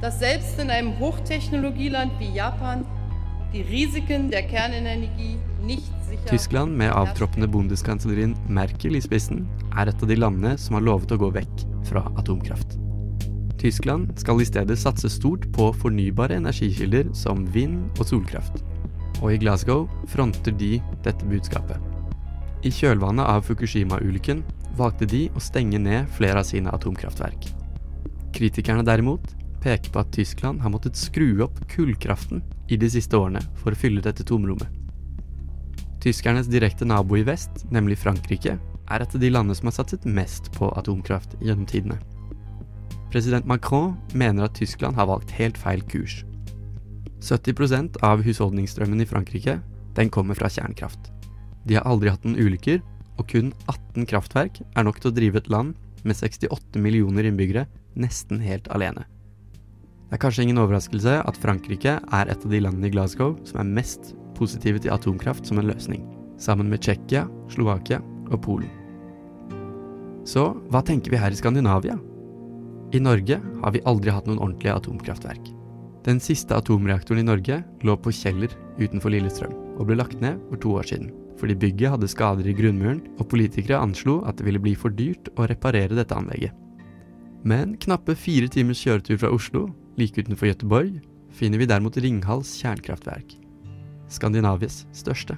dass 0.00 0.20
selbst 0.20 0.60
in 0.62 0.70
einem 0.70 0.94
Japan 2.34 2.86
Tyskland, 6.30 6.76
med 6.76 6.92
avtroppende 6.92 7.48
bondeskanslerin 7.52 8.32
Merkel 8.48 8.96
i 8.96 9.00
spissen, 9.04 9.42
er 9.76 9.90
et 9.90 10.04
av 10.04 10.08
de 10.08 10.16
landene 10.16 10.54
som 10.56 10.78
har 10.78 10.86
lovet 10.86 11.12
å 11.12 11.18
gå 11.20 11.28
vekk 11.34 11.64
fra 11.84 12.06
atomkraft. 12.16 12.78
Tyskland 13.60 14.08
skal 14.16 14.40
i 14.40 14.46
stedet 14.48 14.78
satse 14.80 15.10
stort 15.12 15.44
på 15.52 15.68
fornybare 15.82 16.38
energikilder 16.40 17.12
som 17.12 17.44
vind 17.52 17.84
og 18.00 18.08
solkraft. 18.08 18.64
Og 19.20 19.34
i 19.34 19.42
Glasgow 19.44 19.84
fronter 20.08 20.56
de 20.56 20.78
dette 21.04 21.28
budskapet. 21.28 21.76
I 22.64 22.72
kjølvannet 22.72 23.28
av 23.28 23.44
Fukushima-ulykken 23.44 24.40
valgte 24.80 25.06
de 25.12 25.26
å 25.36 25.44
stenge 25.44 25.76
ned 25.82 26.08
flere 26.16 26.40
av 26.40 26.48
sine 26.48 26.72
atomkraftverk. 26.72 27.52
Kritikerne 28.32 28.88
derimot 28.88 29.36
peker 29.62 29.92
på 29.94 30.02
at 30.02 30.12
Tyskland 30.14 30.62
har 30.62 30.72
måttet 30.74 30.98
skru 30.98 31.42
opp 31.44 31.60
kullkraften 31.70 32.42
i 32.68 32.78
de 32.78 32.90
siste 32.90 33.18
årene 33.18 33.42
for 33.60 33.72
å 33.72 33.78
fylle 33.78 34.02
dette 34.04 34.26
tomrommet. 34.26 34.68
Tyskernes 36.02 36.50
direkte 36.50 36.86
nabo 36.88 37.16
i 37.20 37.22
vest, 37.26 37.62
nemlig 37.70 38.00
Frankrike, 38.02 38.56
er 38.90 39.04
et 39.04 39.14
av 39.14 39.22
de 39.22 39.30
landene 39.30 39.54
som 39.54 39.70
har 39.70 39.76
satset 39.76 40.04
mest 40.04 40.50
på 40.56 40.68
atomkraft 40.74 41.36
gjennom 41.40 41.68
tidene. 41.70 42.00
President 43.12 43.46
Macron 43.46 43.92
mener 44.16 44.48
at 44.48 44.56
Tyskland 44.58 44.96
har 44.96 45.06
valgt 45.10 45.30
helt 45.36 45.58
feil 45.60 45.84
kurs. 45.92 46.22
70% 47.22 48.00
av 48.02 48.24
husholdningsstrømmen 48.26 49.04
i 49.04 49.06
Frankrike 49.06 49.60
den 49.94 50.10
kommer 50.10 50.34
fra 50.34 50.50
kjernekraft. 50.50 51.12
De 51.68 51.78
har 51.78 51.86
aldri 51.86 52.10
hatt 52.10 52.24
noen 52.26 52.40
ulykker, 52.40 52.80
og 53.20 53.28
kun 53.30 53.52
18 53.70 54.08
kraftverk 54.10 54.62
er 54.64 54.86
nok 54.88 54.98
til 54.98 55.12
å 55.12 55.14
drive 55.14 55.38
et 55.38 55.50
land 55.52 55.76
med 56.02 56.18
68 56.18 56.80
millioner 56.82 57.28
innbyggere 57.28 57.68
nesten 57.94 58.40
helt 58.42 58.66
alene. 58.74 59.04
Det 60.12 60.18
er 60.18 60.26
kanskje 60.26 60.42
ingen 60.44 60.60
overraskelse 60.60 61.12
at 61.24 61.38
Frankrike 61.40 61.92
er 61.96 62.28
et 62.28 62.42
av 62.44 62.50
de 62.52 62.58
landene 62.60 62.90
i 62.90 62.92
Glasgow 62.92 63.30
som 63.48 63.62
er 63.62 63.70
mest 63.78 64.10
positive 64.36 64.82
til 64.84 64.92
atomkraft 64.92 65.48
som 65.48 65.56
en 65.56 65.70
løsning, 65.70 66.02
sammen 66.36 66.68
med 66.68 66.82
Tsjekkia, 66.84 67.22
Slovakia 67.48 68.02
og 68.28 68.42
Polen. 68.44 68.68
Så 70.28 70.50
hva 70.68 70.82
tenker 70.84 71.14
vi 71.14 71.22
her 71.22 71.32
i 71.32 71.40
Skandinavia? 71.40 71.96
I 72.92 73.00
Norge 73.00 73.40
har 73.40 73.72
vi 73.72 73.80
aldri 73.88 74.12
hatt 74.12 74.28
noen 74.28 74.42
ordentlige 74.44 74.76
atomkraftverk. 74.82 75.48
Den 76.04 76.20
siste 76.20 76.60
atomreaktoren 76.60 77.24
i 77.24 77.28
Norge 77.30 77.62
lå 77.80 77.96
på 77.96 78.12
Kjeller 78.12 78.52
utenfor 78.76 79.16
Lillestrøm 79.16 79.56
og 79.78 79.88
ble 79.88 79.96
lagt 79.96 80.20
ned 80.20 80.44
for 80.50 80.60
to 80.60 80.76
år 80.76 80.92
siden 80.92 81.08
fordi 81.40 81.56
bygget 81.58 81.96
hadde 81.96 82.06
skader 82.12 82.46
i 82.46 82.52
grunnmuren, 82.54 83.00
og 83.18 83.26
politikere 83.32 83.80
anslo 83.80 84.20
at 84.28 84.36
det 84.38 84.44
ville 84.46 84.60
bli 84.62 84.76
for 84.78 84.94
dyrt 84.94 85.32
å 85.34 85.48
reparere 85.50 85.96
dette 85.96 86.14
anlegget. 86.14 86.52
Men 87.42 87.76
knappe 87.82 88.14
fire 88.14 88.48
timers 88.50 88.82
kjøretur 88.84 89.18
fra 89.18 89.30
Oslo, 89.34 89.66
like 89.98 90.20
utenfor 90.20 90.50
Gøteborg, 90.50 91.00
finner 91.32 91.58
vi 91.58 91.66
derimot 91.66 91.98
Ringhals 91.98 92.52
kjernekraftverk. 92.60 93.34
Skandinavias 94.12 94.84
største. 94.94 95.36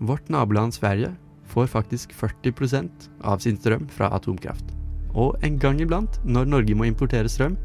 Vårt 0.00 0.28
naboland 0.32 0.74
Sverige 0.74 1.12
får 1.46 1.70
faktisk 1.72 2.12
40% 2.16 3.08
av 3.22 3.38
sin 3.44 3.56
strøm 3.60 3.86
fra 3.92 4.10
atomkraft. 4.16 4.74
Og 5.16 5.36
en 5.46 5.58
gang 5.62 5.80
iblant, 5.80 6.18
når 6.24 6.50
Norge 6.50 6.76
må 6.76 6.88
importere 6.88 7.30
strøm, 7.30 7.56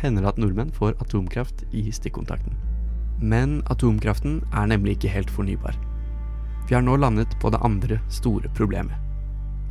hender 0.00 0.24
det 0.24 0.34
at 0.34 0.40
nordmenn 0.40 0.72
får 0.72 0.94
atomkraft 1.02 1.64
i 1.76 1.88
stikkontakten. 1.92 2.54
Men 3.20 3.60
atomkraften 3.72 4.40
er 4.52 4.70
nemlig 4.70 4.96
ikke 4.96 5.12
helt 5.12 5.32
fornybar. 5.32 5.76
Vi 6.68 6.76
har 6.76 6.84
nå 6.84 6.96
landet 6.96 7.34
på 7.42 7.50
det 7.52 7.60
andre 7.66 8.00
store 8.08 8.48
problemet. 8.56 9.03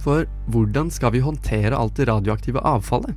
For 0.04 0.26
hvordan 0.52 0.90
skal 0.92 1.14
vi 1.16 1.24
håndtere 1.24 1.78
alt 1.78 1.96
det 1.96 2.10
radioaktive 2.10 2.60
avfallet? 2.68 3.16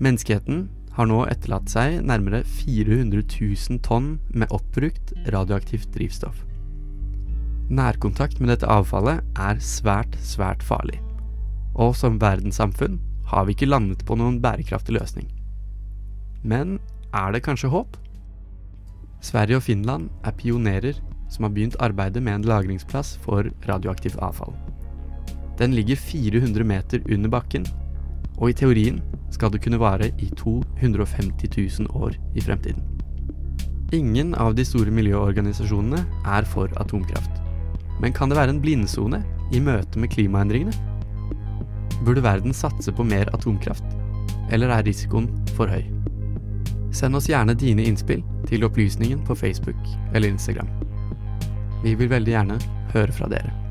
Menneskeheten 0.00 0.66
har 0.96 1.08
nå 1.08 1.22
etterlatt 1.28 1.68
seg 1.68 1.98
nærmere 2.08 2.42
400 2.48 3.20
000 3.20 3.80
tonn 3.84 4.14
med 4.32 4.52
oppbrukt 4.56 5.12
radioaktivt 5.32 5.90
drivstoff. 5.92 6.38
Nærkontakt 7.68 8.40
med 8.40 8.54
dette 8.54 8.70
avfallet 8.70 9.20
er 9.36 9.60
svært, 9.60 10.16
svært 10.24 10.64
farlig. 10.64 11.00
Og 11.76 11.92
som 11.98 12.20
verdenssamfunn 12.22 12.96
har 13.28 13.44
vi 13.44 13.56
ikke 13.56 13.68
landet 13.68 14.04
på 14.08 14.16
noen 14.16 14.38
bærekraftig 14.40 14.96
løsning. 14.96 15.28
Men 16.46 16.78
er 17.12 17.34
det 17.34 17.42
kanskje 17.44 17.72
håp? 17.74 17.98
Sverige 19.20 19.58
og 19.58 19.66
Finland 19.66 20.08
er 20.24 20.36
pionerer 20.38 21.02
som 21.28 21.44
har 21.44 21.52
begynt 21.52 21.76
arbeidet 21.82 22.22
med 22.22 22.38
en 22.38 22.48
lagringsplass 22.48 23.16
for 23.24 23.50
radioaktivt 23.66 24.16
avfall. 24.22 24.54
Den 25.58 25.74
ligger 25.74 25.96
400 25.96 26.64
meter 26.64 27.02
under 27.12 27.32
bakken, 27.32 27.64
og 28.36 28.50
i 28.50 28.56
teorien 28.56 29.00
skal 29.32 29.52
det 29.52 29.62
kunne 29.64 29.80
vare 29.80 30.10
i 30.20 30.28
250 30.36 31.80
000 31.80 31.96
år 31.96 32.16
i 32.36 32.44
fremtiden. 32.44 32.84
Ingen 33.92 34.34
av 34.34 34.54
de 34.58 34.64
store 34.66 34.90
miljøorganisasjonene 34.90 36.02
er 36.26 36.46
for 36.50 36.72
atomkraft. 36.82 37.42
Men 38.02 38.12
kan 38.12 38.28
det 38.28 38.36
være 38.36 38.52
en 38.56 38.60
blindsone 38.60 39.22
i 39.54 39.60
møte 39.62 40.00
med 40.02 40.12
klimaendringene? 40.12 40.74
Burde 42.04 42.24
verden 42.24 42.54
satse 42.54 42.92
på 42.92 43.06
mer 43.06 43.30
atomkraft, 43.34 43.84
eller 44.52 44.74
er 44.74 44.84
risikoen 44.84 45.30
for 45.56 45.70
høy? 45.72 45.86
Send 46.92 47.16
oss 47.16 47.30
gjerne 47.30 47.56
dine 47.56 47.84
innspill 47.86 48.24
til 48.48 48.64
opplysningen 48.66 49.24
på 49.24 49.34
Facebook 49.34 49.78
eller 50.12 50.28
Instagram. 50.28 50.68
Vi 51.84 51.94
vil 51.94 52.10
veldig 52.10 52.34
gjerne 52.34 52.58
høre 52.92 53.14
fra 53.14 53.30
dere. 53.32 53.65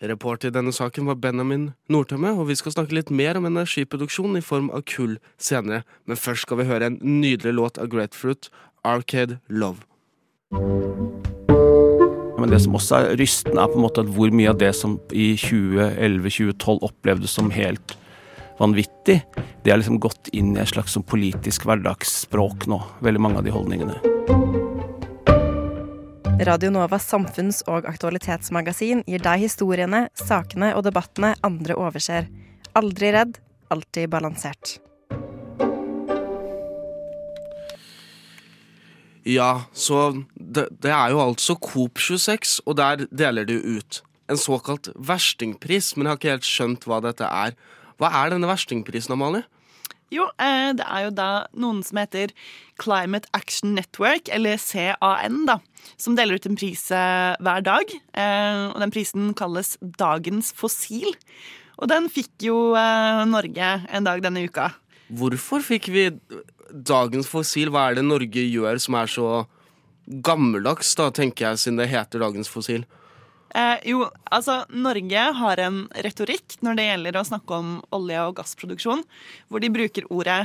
Reporter 0.00 0.48
i 0.48 0.54
denne 0.54 0.72
saken 0.72 1.04
var 1.10 1.18
Benjamin 1.20 1.74
Nordtømme, 1.92 2.32
og 2.32 2.46
vi 2.48 2.56
skal 2.56 2.72
snakke 2.72 2.96
litt 2.96 3.10
mer 3.12 3.36
om 3.36 3.44
energiproduksjon 3.44 4.38
i 4.38 4.44
form 4.44 4.70
av 4.72 4.86
kull 4.88 5.18
senere. 5.36 5.82
Men 6.08 6.16
først 6.16 6.46
skal 6.46 6.62
vi 6.62 6.68
høre 6.70 6.88
en 6.88 6.96
nydelig 7.04 7.52
låt 7.58 7.78
av 7.78 7.90
Grapefruit, 7.92 8.48
'Arcade 8.80 9.40
Love'. 9.50 9.84
Men 12.40 12.48
det 12.48 12.62
som 12.62 12.74
også 12.74 12.96
er 12.96 13.16
rystende, 13.20 13.60
er 13.60 13.68
på 13.68 13.76
en 13.76 13.84
måte 13.84 14.00
at 14.00 14.08
hvor 14.08 14.32
mye 14.32 14.48
av 14.48 14.58
det 14.58 14.74
som 14.74 14.96
i 15.12 15.36
2011-2012 15.36 16.80
opplevdes 16.80 17.30
som 17.36 17.50
helt 17.50 17.98
vanvittig, 18.58 19.20
det 19.64 19.70
har 19.70 19.76
liksom 19.76 20.00
gått 20.00 20.32
inn 20.32 20.56
i 20.56 20.60
et 20.60 20.72
slags 20.72 20.96
sånn 20.96 21.04
politisk 21.04 21.68
hverdagsspråk 21.68 22.64
nå. 22.66 22.80
Veldig 23.04 23.20
mange 23.20 23.36
av 23.36 23.44
de 23.44 23.52
holdningene. 23.52 24.00
Radio 26.40 26.70
Novas 26.72 27.04
samfunns- 27.04 27.60
og 27.68 27.84
aktualitetsmagasin 27.84 29.02
gir 29.04 29.20
deg 29.20 29.42
historiene, 29.42 30.06
sakene 30.16 30.70
og 30.72 30.86
debattene 30.86 31.34
andre 31.44 31.74
overser. 31.76 32.30
Aldri 32.80 33.10
redd, 33.12 33.36
alltid 33.68 34.08
balansert. 34.08 34.78
Ja, 39.28 39.66
så 39.76 40.24
det, 40.32 40.70
det 40.80 40.94
er 40.96 41.12
jo 41.12 41.20
altså 41.26 41.58
Coop 41.60 42.00
26, 42.00 42.62
og 42.64 42.78
der 42.80 43.04
deler 43.12 43.44
de 43.44 43.60
ut 43.60 44.00
en 44.32 44.40
såkalt 44.40 44.88
verstingpris, 44.96 45.92
men 45.96 46.06
jeg 46.06 46.10
har 46.10 46.20
ikke 46.22 46.34
helt 46.38 46.48
skjønt 46.48 46.88
hva 46.88 47.02
dette 47.04 47.28
er. 47.28 47.52
Hva 48.00 48.14
er 48.22 48.32
denne 48.32 48.48
verstingprisen, 48.48 49.12
Amalie? 49.12 49.44
Jo, 50.10 50.26
eh, 50.42 50.72
det 50.74 50.84
er 50.86 51.04
jo 51.06 51.12
da 51.14 51.28
noen 51.54 51.84
som 51.86 52.00
heter 52.00 52.32
Climate 52.82 53.30
Action 53.36 53.76
Network, 53.76 54.28
eller 54.34 54.58
CAN, 54.58 55.44
da, 55.46 55.60
som 56.00 56.16
deler 56.18 56.40
ut 56.40 56.48
en 56.50 56.58
pris 56.58 56.82
eh, 56.90 57.38
hver 57.38 57.62
dag. 57.66 57.94
Eh, 58.18 58.62
og 58.72 58.78
den 58.82 58.94
prisen 58.94 59.30
kalles 59.38 59.76
Dagens 59.80 60.50
fossil. 60.56 61.14
Og 61.80 61.88
den 61.88 62.10
fikk 62.12 62.44
jo 62.44 62.74
Norge 63.30 63.68
en 63.88 64.04
dag 64.04 64.20
denne 64.20 64.42
uka. 64.44 64.66
Hvorfor 65.16 65.62
fikk 65.64 65.88
vi 65.88 66.10
dagens 66.68 67.30
fossil? 67.30 67.70
Hva 67.72 67.86
er 67.88 67.96
det 67.96 68.04
Norge 68.04 68.42
gjør 68.44 68.76
som 68.82 68.98
er 69.00 69.08
så 69.08 69.28
gammeldags, 70.04 70.92
da, 70.98 71.08
tenker 71.14 71.48
jeg, 71.48 71.62
siden 71.62 71.80
det 71.80 71.88
heter 71.88 72.20
dagens 72.20 72.50
fossil? 72.52 72.84
Eh, 73.54 73.78
jo, 73.90 74.04
altså 74.30 74.60
Norge 74.70 75.24
har 75.40 75.62
en 75.64 75.82
retorikk 76.06 76.58
når 76.64 76.78
det 76.78 76.88
gjelder 76.88 77.18
å 77.18 77.26
snakke 77.26 77.56
om 77.56 77.72
olje- 77.96 78.26
og 78.28 78.36
gassproduksjon, 78.38 79.02
hvor 79.48 79.62
de 79.62 79.72
bruker 79.74 80.06
ordet 80.10 80.44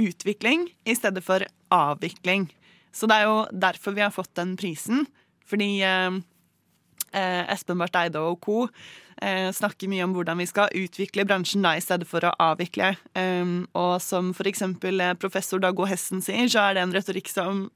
utvikling 0.00 0.68
i 0.84 0.96
stedet 0.96 1.24
for 1.24 1.44
avvikling. 1.72 2.48
Så 2.96 3.08
det 3.08 3.18
er 3.20 3.28
jo 3.28 3.42
derfor 3.52 3.96
vi 3.96 4.04
har 4.04 4.14
fått 4.14 4.34
den 4.38 4.56
prisen. 4.56 5.04
Fordi 5.46 5.82
eh, 5.84 6.20
eh, 7.12 7.42
Espen 7.52 7.78
Barth 7.80 8.00
Eide 8.00 8.22
og 8.22 8.40
co. 8.44 8.66
Eh, 9.22 9.48
snakker 9.52 9.88
mye 9.88 10.04
om 10.04 10.12
hvordan 10.12 10.40
vi 10.42 10.48
skal 10.48 10.72
utvikle 10.76 11.24
bransjen 11.28 11.64
da, 11.64 11.72
i 11.76 11.84
stedet 11.84 12.08
for 12.08 12.24
å 12.26 12.34
avvikle. 12.50 12.94
Um, 13.16 13.64
og 13.76 13.96
som 14.04 14.32
f.eks. 14.36 14.64
professor 15.22 15.62
Dag 15.62 15.78
O. 15.80 15.86
Hessen 15.88 16.20
sier, 16.24 16.48
så 16.52 16.66
er 16.66 16.76
det 16.76 16.84
en 16.84 16.96
retorikk 16.96 17.32
som 17.32 17.68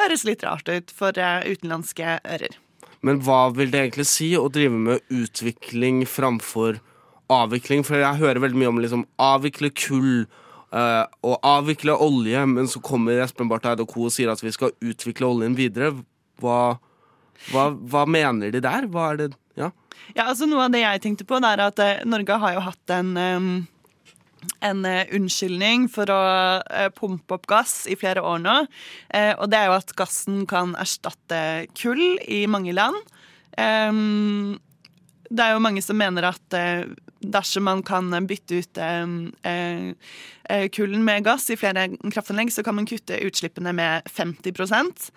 høres 0.00 0.24
litt 0.28 0.44
rart 0.46 0.68
ut 0.68 0.94
for 0.96 1.16
eh, 1.20 1.44
utenlandske 1.52 2.20
ører. 2.24 2.56
Men 3.04 3.20
hva 3.24 3.46
vil 3.54 3.70
det 3.72 3.82
egentlig 3.82 4.06
si 4.08 4.32
å 4.38 4.48
drive 4.52 4.78
med 4.88 5.12
utvikling 5.12 6.04
framfor 6.08 6.80
avvikling? 7.32 7.84
For 7.86 8.00
jeg 8.00 8.22
hører 8.22 8.42
veldig 8.42 8.60
mye 8.62 8.72
om 8.72 8.82
liksom 8.82 9.06
avvikle 9.20 9.72
kull 9.76 10.26
uh, 10.74 11.04
og 11.26 11.36
avvikle 11.46 11.96
olje, 12.02 12.44
men 12.50 12.70
så 12.70 12.82
kommer 12.84 13.22
Espen 13.24 13.50
Barth 13.50 13.68
Eide 13.70 13.84
og 13.84 13.92
co. 13.92 14.06
og 14.08 14.14
sier 14.14 14.32
at 14.32 14.42
vi 14.42 14.54
skal 14.54 14.74
utvikle 14.80 15.28
oljen 15.28 15.56
videre. 15.58 15.92
Hva, 16.42 16.76
hva, 17.52 17.70
hva 17.72 18.04
mener 18.08 18.54
de 18.54 18.62
der? 18.64 18.88
Hva 18.92 19.10
er 19.12 19.24
det 19.24 19.32
Ja. 19.56 19.72
Ja, 20.12 20.26
altså 20.28 20.44
Noe 20.46 20.66
av 20.66 20.74
det 20.74 20.82
jeg 20.82 21.00
tenkte 21.02 21.24
på, 21.26 21.38
er 21.40 21.62
at 21.64 21.80
uh, 21.80 22.04
Norge 22.08 22.36
har 22.42 22.56
jo 22.56 22.66
hatt 22.66 22.92
en 22.94 23.16
um, 23.16 23.48
en 24.64 24.84
uh, 24.86 25.04
unnskyldning 25.16 25.88
for 25.92 26.10
å 26.12 26.20
uh, 26.60 26.88
pumpe 26.96 27.38
opp 27.38 27.48
gass 27.50 27.84
i 27.90 27.96
flere 27.98 28.24
år 28.24 28.42
nå. 28.44 28.56
Uh, 29.10 29.32
og 29.38 29.50
det 29.52 29.60
er 29.60 29.70
jo 29.70 29.78
at 29.78 29.96
gassen 29.98 30.44
kan 30.50 30.76
erstatte 30.80 31.40
kull 31.78 32.04
i 32.26 32.44
mange 32.50 32.74
land. 32.76 32.98
Um, 33.56 34.56
det 35.30 35.42
er 35.42 35.56
jo 35.56 35.64
mange 35.64 35.82
som 35.82 35.98
mener 35.98 36.28
at 36.28 36.54
dersom 37.32 37.66
man 37.68 37.82
kan 37.86 38.10
bytte 38.26 38.60
ut 38.60 38.80
kullen 40.76 41.04
med 41.04 41.24
gass 41.26 41.50
i 41.50 41.56
flere 41.58 41.88
kraftanlegg, 42.12 42.52
så 42.54 42.62
kan 42.62 42.76
man 42.78 42.86
kutte 42.86 43.18
utslippene 43.26 43.72
med 43.74 44.06
50% 44.06 45.08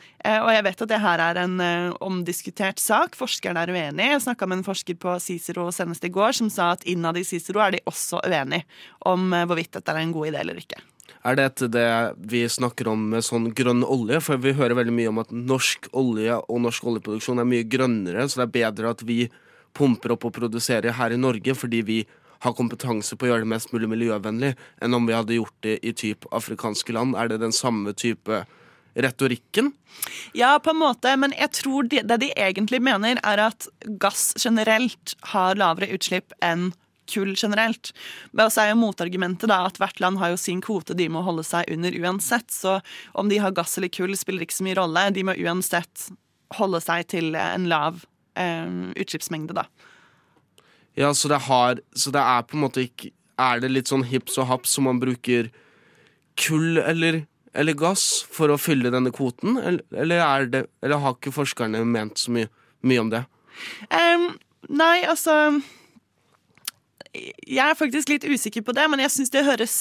Og 0.42 0.50
jeg 0.56 0.66
vet 0.66 0.82
at 0.86 0.92
det 0.92 1.02
her 1.04 1.24
er 1.24 1.42
en 1.44 1.56
omdiskutert 2.02 2.82
sak. 2.82 3.18
Forskerne 3.20 3.62
er 3.62 3.74
uenige. 3.74 4.14
Jeg 4.16 4.24
snakka 4.26 4.48
med 4.50 4.60
en 4.60 4.68
forsker 4.68 4.98
på 5.00 5.18
Cicero 5.24 5.70
senest 5.76 6.06
i 6.08 6.14
går 6.14 6.38
som 6.40 6.50
sa 6.54 6.72
at 6.76 6.86
innad 6.90 7.18
i 7.20 7.26
Cicero 7.28 7.62
er 7.64 7.78
de 7.78 7.84
også 7.90 8.24
uenige 8.26 8.66
om 9.06 9.30
hvorvidt 9.34 9.78
dette 9.78 9.94
er 9.94 10.02
en 10.02 10.16
god 10.16 10.32
idé 10.32 10.42
eller 10.42 10.58
ikke. 10.62 10.82
Er 11.28 11.36
dette 11.36 11.68
det 11.68 11.90
vi 12.32 12.46
snakker 12.48 12.88
om 12.94 13.10
med 13.12 13.26
sånn 13.28 13.50
grønn 13.56 13.84
olje? 13.84 14.22
For 14.24 14.40
vi 14.40 14.56
hører 14.56 14.78
veldig 14.78 14.96
mye 14.96 15.12
om 15.12 15.20
at 15.24 15.34
norsk 15.36 15.90
olje 16.00 16.38
og 16.40 16.62
norsk 16.64 16.88
oljeproduksjon 16.88 17.42
er 17.44 17.50
mye 17.50 17.68
grønnere, 17.68 18.28
så 18.30 18.42
det 18.42 18.48
er 18.48 18.56
bedre 18.56 18.94
at 18.94 19.04
vi 19.08 19.26
pumper 19.78 20.16
opp 20.16 20.28
og 20.28 20.36
produserer 20.36 20.96
her 20.98 21.14
i 21.14 21.20
Norge 21.20 21.56
fordi 21.58 21.84
vi 21.86 22.00
har 22.44 22.56
kompetanse 22.56 23.18
på 23.20 23.28
å 23.28 23.34
gjøre 23.34 23.44
det 23.44 23.52
mest 23.52 23.74
mulig 23.76 23.90
miljøvennlig, 23.92 24.54
enn 24.80 24.96
om 24.96 25.08
vi 25.08 25.16
hadde 25.16 25.36
gjort 25.36 25.58
det 25.66 25.76
i 25.84 25.92
typ 25.92 26.28
afrikanske 26.36 26.96
land. 26.96 27.18
Er 27.20 27.28
det 27.32 27.42
den 27.42 27.56
samme 27.56 27.92
type 27.92 28.46
retorikken? 28.96 29.74
Ja, 30.38 30.54
på 30.64 30.72
en 30.72 30.80
måte, 30.80 31.12
men 31.20 31.36
jeg 31.36 31.52
tror 31.60 31.90
det, 31.92 32.06
det 32.08 32.20
de 32.24 32.30
egentlig 32.40 32.80
mener, 32.84 33.20
er 33.28 33.44
at 33.50 33.68
gass 34.02 34.32
generelt 34.40 35.16
har 35.34 35.60
lavere 35.60 35.92
utslipp 35.96 36.32
enn 36.40 36.72
kull 37.10 37.34
generelt. 37.36 37.92
Men 38.32 38.52
så 38.54 38.64
er 38.64 38.72
jo 38.72 38.82
motargumentet 38.84 39.50
da 39.50 39.64
at 39.68 39.80
hvert 39.82 40.00
land 40.04 40.22
har 40.22 40.34
jo 40.34 40.40
sin 40.40 40.62
kvote 40.64 40.96
de 40.98 41.10
må 41.12 41.24
holde 41.26 41.46
seg 41.48 41.70
under 41.74 41.96
uansett. 42.04 42.54
Så 42.54 42.80
om 43.18 43.32
de 43.32 43.42
har 43.42 43.56
gass 43.58 43.78
eller 43.80 43.92
kull, 43.94 44.14
spiller 44.18 44.46
ikke 44.46 44.60
så 44.60 44.68
mye 44.68 44.78
rolle. 44.80 45.10
De 45.16 45.26
må 45.26 45.36
uansett 45.42 46.10
holde 46.58 46.82
seg 46.86 47.10
til 47.10 47.34
en 47.38 47.68
lav 47.70 48.04
utslippsmengde, 48.40 49.58
da. 49.58 49.66
Ja, 51.00 51.14
så 51.14 51.30
det, 51.32 51.38
har, 51.48 51.80
så 51.96 52.12
det 52.12 52.22
er 52.22 52.46
på 52.48 52.58
en 52.58 52.66
måte 52.66 52.84
ikke 52.84 53.14
Er 53.40 53.62
det 53.64 53.70
litt 53.72 53.88
sånn 53.88 54.04
hips 54.04 54.36
og 54.42 54.50
haps 54.50 54.74
som 54.76 54.84
man 54.90 54.98
bruker 55.00 55.48
kull 56.40 56.80
eller, 56.82 57.22
eller 57.56 57.76
gass 57.80 58.26
for 58.28 58.52
å 58.52 58.58
fylle 58.60 58.92
denne 58.92 59.14
kvoten? 59.16 59.56
Eller, 59.56 59.84
eller, 59.96 60.24
er 60.26 60.50
det, 60.52 60.62
eller 60.84 61.00
har 61.00 61.16
ikke 61.16 61.36
forskerne 61.36 61.86
ment 61.88 62.20
så 62.20 62.34
mye, 62.36 62.50
mye 62.84 63.04
om 63.06 63.12
det? 63.14 63.22
Um, 63.92 64.26
nei, 64.68 65.06
altså 65.08 65.36
Jeg 67.14 67.64
er 67.64 67.80
faktisk 67.80 68.12
litt 68.12 68.28
usikker 68.28 68.64
på 68.68 68.76
det, 68.76 68.90
men 68.92 69.04
jeg 69.04 69.16
syns 69.16 69.32
det 69.32 69.48
høres 69.48 69.78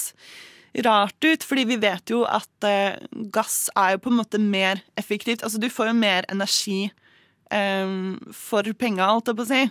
rart 0.86 1.26
ut, 1.26 1.42
fordi 1.42 1.64
vi 1.66 1.80
vet 1.82 2.14
jo 2.14 2.22
at 2.30 2.66
uh, 2.66 2.94
gass 3.34 3.66
er 3.74 3.96
jo 3.96 4.04
på 4.04 4.12
en 4.12 4.20
måte 4.20 4.38
mer 4.38 4.84
effektivt. 5.00 5.42
Altså, 5.42 5.58
du 5.58 5.66
får 5.72 5.90
jo 5.90 5.98
mer 5.98 6.28
energi 6.30 6.84
um, 6.86 7.07
for 7.48 8.72
penga, 8.78 9.06
alt 9.06 9.30
jeg 9.30 9.38
på 9.38 9.44
å 9.46 9.48
si. 9.48 9.62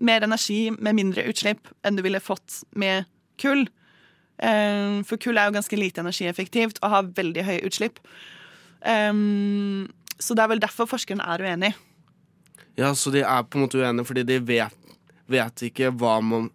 Mer 0.00 0.24
energi 0.24 0.70
med 0.72 0.96
mindre 0.96 1.26
utslipp 1.30 1.68
enn 1.84 1.96
du 1.98 2.02
ville 2.06 2.20
fått 2.24 2.62
med 2.74 3.04
kull. 3.40 3.66
For 4.40 5.20
kull 5.20 5.36
er 5.38 5.50
jo 5.50 5.56
ganske 5.58 5.76
lite 5.78 6.00
energieffektivt 6.00 6.80
og 6.80 6.92
har 6.94 7.10
veldig 7.18 7.44
høye 7.44 7.66
utslipp. 7.68 8.00
Så 8.80 10.36
det 10.36 10.42
er 10.44 10.52
vel 10.54 10.62
derfor 10.62 10.88
forskerne 10.88 11.26
er 11.34 11.44
uenige. 11.44 11.76
Ja, 12.78 12.94
så 12.96 13.12
de 13.12 13.20
er 13.20 13.44
på 13.44 13.58
en 13.58 13.66
måte 13.66 13.80
uenige 13.82 14.08
fordi 14.08 14.24
de 14.24 14.38
vet, 14.48 14.96
vet 15.28 15.62
ikke 15.68 15.90
hva 16.00 16.20
man 16.24 16.48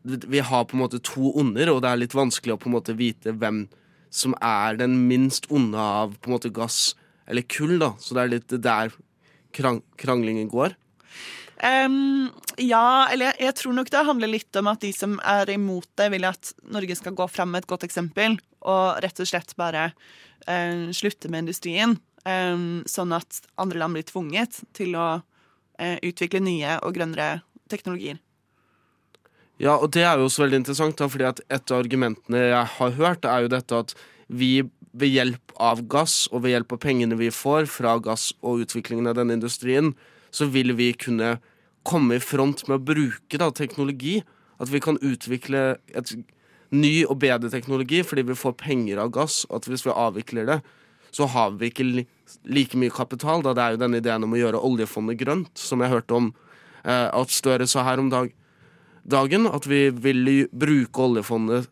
Vi 0.00 0.40
har 0.40 0.64
på 0.64 0.78
en 0.78 0.80
måte 0.80 0.96
to 1.04 1.28
onder, 1.36 1.68
og 1.68 1.82
det 1.84 1.90
er 1.90 2.00
litt 2.00 2.16
vanskelig 2.16 2.54
å 2.54 2.60
på 2.62 2.70
en 2.70 2.76
måte 2.78 2.96
vite 2.96 3.34
hvem 3.36 3.68
som 4.08 4.32
er 4.40 4.78
den 4.80 4.94
minst 5.10 5.44
onde 5.52 5.76
av 5.76 6.14
på 6.16 6.30
en 6.30 6.34
måte 6.38 6.48
gass 6.56 6.94
eller 7.28 7.44
kull, 7.44 7.76
da. 7.82 7.92
Så 8.00 8.16
det 8.16 8.22
er 8.22 8.32
litt 8.32 8.54
der 8.64 8.88
krang 9.56 9.82
kranglingen 10.00 10.48
går. 10.50 10.76
Um, 11.60 12.30
ja, 12.56 13.08
eller 13.12 13.30
jeg, 13.30 13.36
jeg, 13.44 13.56
tror 13.58 13.74
nok 13.76 13.90
det 13.92 14.04
handler 14.08 14.32
litt 14.32 14.56
om 14.56 14.70
at 14.70 14.80
de 14.80 14.94
som 14.96 15.18
er 15.28 15.50
imot 15.52 15.88
det, 16.00 16.08
vil 16.14 16.24
at 16.24 16.54
Norge 16.72 16.96
skal 16.96 17.16
gå 17.18 17.26
fram 17.28 17.52
med 17.52 17.64
et 17.64 17.68
godt 17.68 17.84
eksempel 17.84 18.38
og 18.60 19.02
rett 19.04 19.20
og 19.20 19.28
slett 19.28 19.52
bare 19.60 19.90
uh, 19.90 20.88
slutte 20.96 21.28
med 21.28 21.44
industrien. 21.44 21.98
Um, 22.24 22.80
sånn 22.88 23.12
at 23.16 23.42
andre 23.60 23.80
land 23.80 23.96
blir 23.96 24.08
tvunget 24.08 24.62
til 24.76 24.96
å 24.96 25.20
uh, 25.20 25.98
utvikle 26.04 26.40
nye 26.44 26.78
og 26.80 26.96
grønnere 26.96 27.42
teknologier. 27.72 28.20
Ja, 29.60 29.76
og 29.76 29.90
det 29.92 30.06
er 30.08 30.16
jo 30.16 30.30
også 30.30 30.46
veldig 30.46 30.62
interessant, 30.62 30.96
da, 30.96 31.08
fordi 31.12 31.28
et 31.28 31.72
av 31.72 31.82
argumentene 31.82 32.46
jeg 32.46 32.68
har 32.78 32.94
hørt, 32.96 33.28
er 33.28 33.44
jo 33.44 33.52
dette 33.52 33.80
at 33.84 33.92
vi 34.32 34.62
ved 34.92 35.12
hjelp 35.12 35.54
av 35.62 35.84
gass 35.90 36.24
og 36.32 36.44
ved 36.44 36.54
hjelp 36.54 36.74
av 36.74 36.80
pengene 36.82 37.18
vi 37.18 37.30
får 37.34 37.68
fra 37.70 37.96
gass 38.02 38.30
og 38.40 38.64
utviklingen 38.64 39.10
av 39.10 39.18
denne 39.18 39.36
industrien, 39.38 39.92
så 40.30 40.48
vil 40.50 40.74
vi 40.78 40.92
kunne 40.98 41.38
komme 41.86 42.18
i 42.18 42.22
front 42.22 42.66
med 42.68 42.78
å 42.78 42.86
bruke 42.92 43.40
da, 43.40 43.50
teknologi. 43.54 44.20
At 44.60 44.70
vi 44.72 44.82
kan 44.82 45.00
utvikle 45.00 45.78
et 45.96 46.12
ny 46.70 47.04
og 47.06 47.18
bedre 47.22 47.50
teknologi 47.52 48.02
fordi 48.06 48.26
vi 48.28 48.38
får 48.38 48.58
penger 48.60 49.00
av 49.02 49.12
gass. 49.14 49.44
Og 49.48 49.60
At 49.60 49.70
hvis 49.70 49.86
vi 49.86 49.94
avvikler 49.94 50.48
det, 50.48 50.60
så 51.10 51.26
har 51.26 51.56
vi 51.58 51.70
ikke 51.70 51.86
like 52.44 52.78
mye 52.78 52.94
kapital. 52.94 53.42
Da 53.42 53.54
det 53.56 53.64
er 53.64 53.74
jo 53.74 53.82
denne 53.84 54.02
ideen 54.02 54.26
om 54.26 54.36
å 54.36 54.40
gjøre 54.40 54.62
oljefondet 54.66 55.18
grønt, 55.22 55.50
som 55.58 55.82
jeg 55.82 55.94
hørte 55.94 56.18
om 56.18 56.30
eh, 56.84 57.08
at 57.08 57.34
Støre 57.34 57.66
sa 57.70 57.86
her 57.88 58.02
om 58.02 58.12
dag, 58.12 58.30
dagen. 59.02 59.48
At 59.50 59.66
vi 59.70 59.88
vil 59.90 60.30
bruke 60.52 61.08
oljefondet 61.08 61.70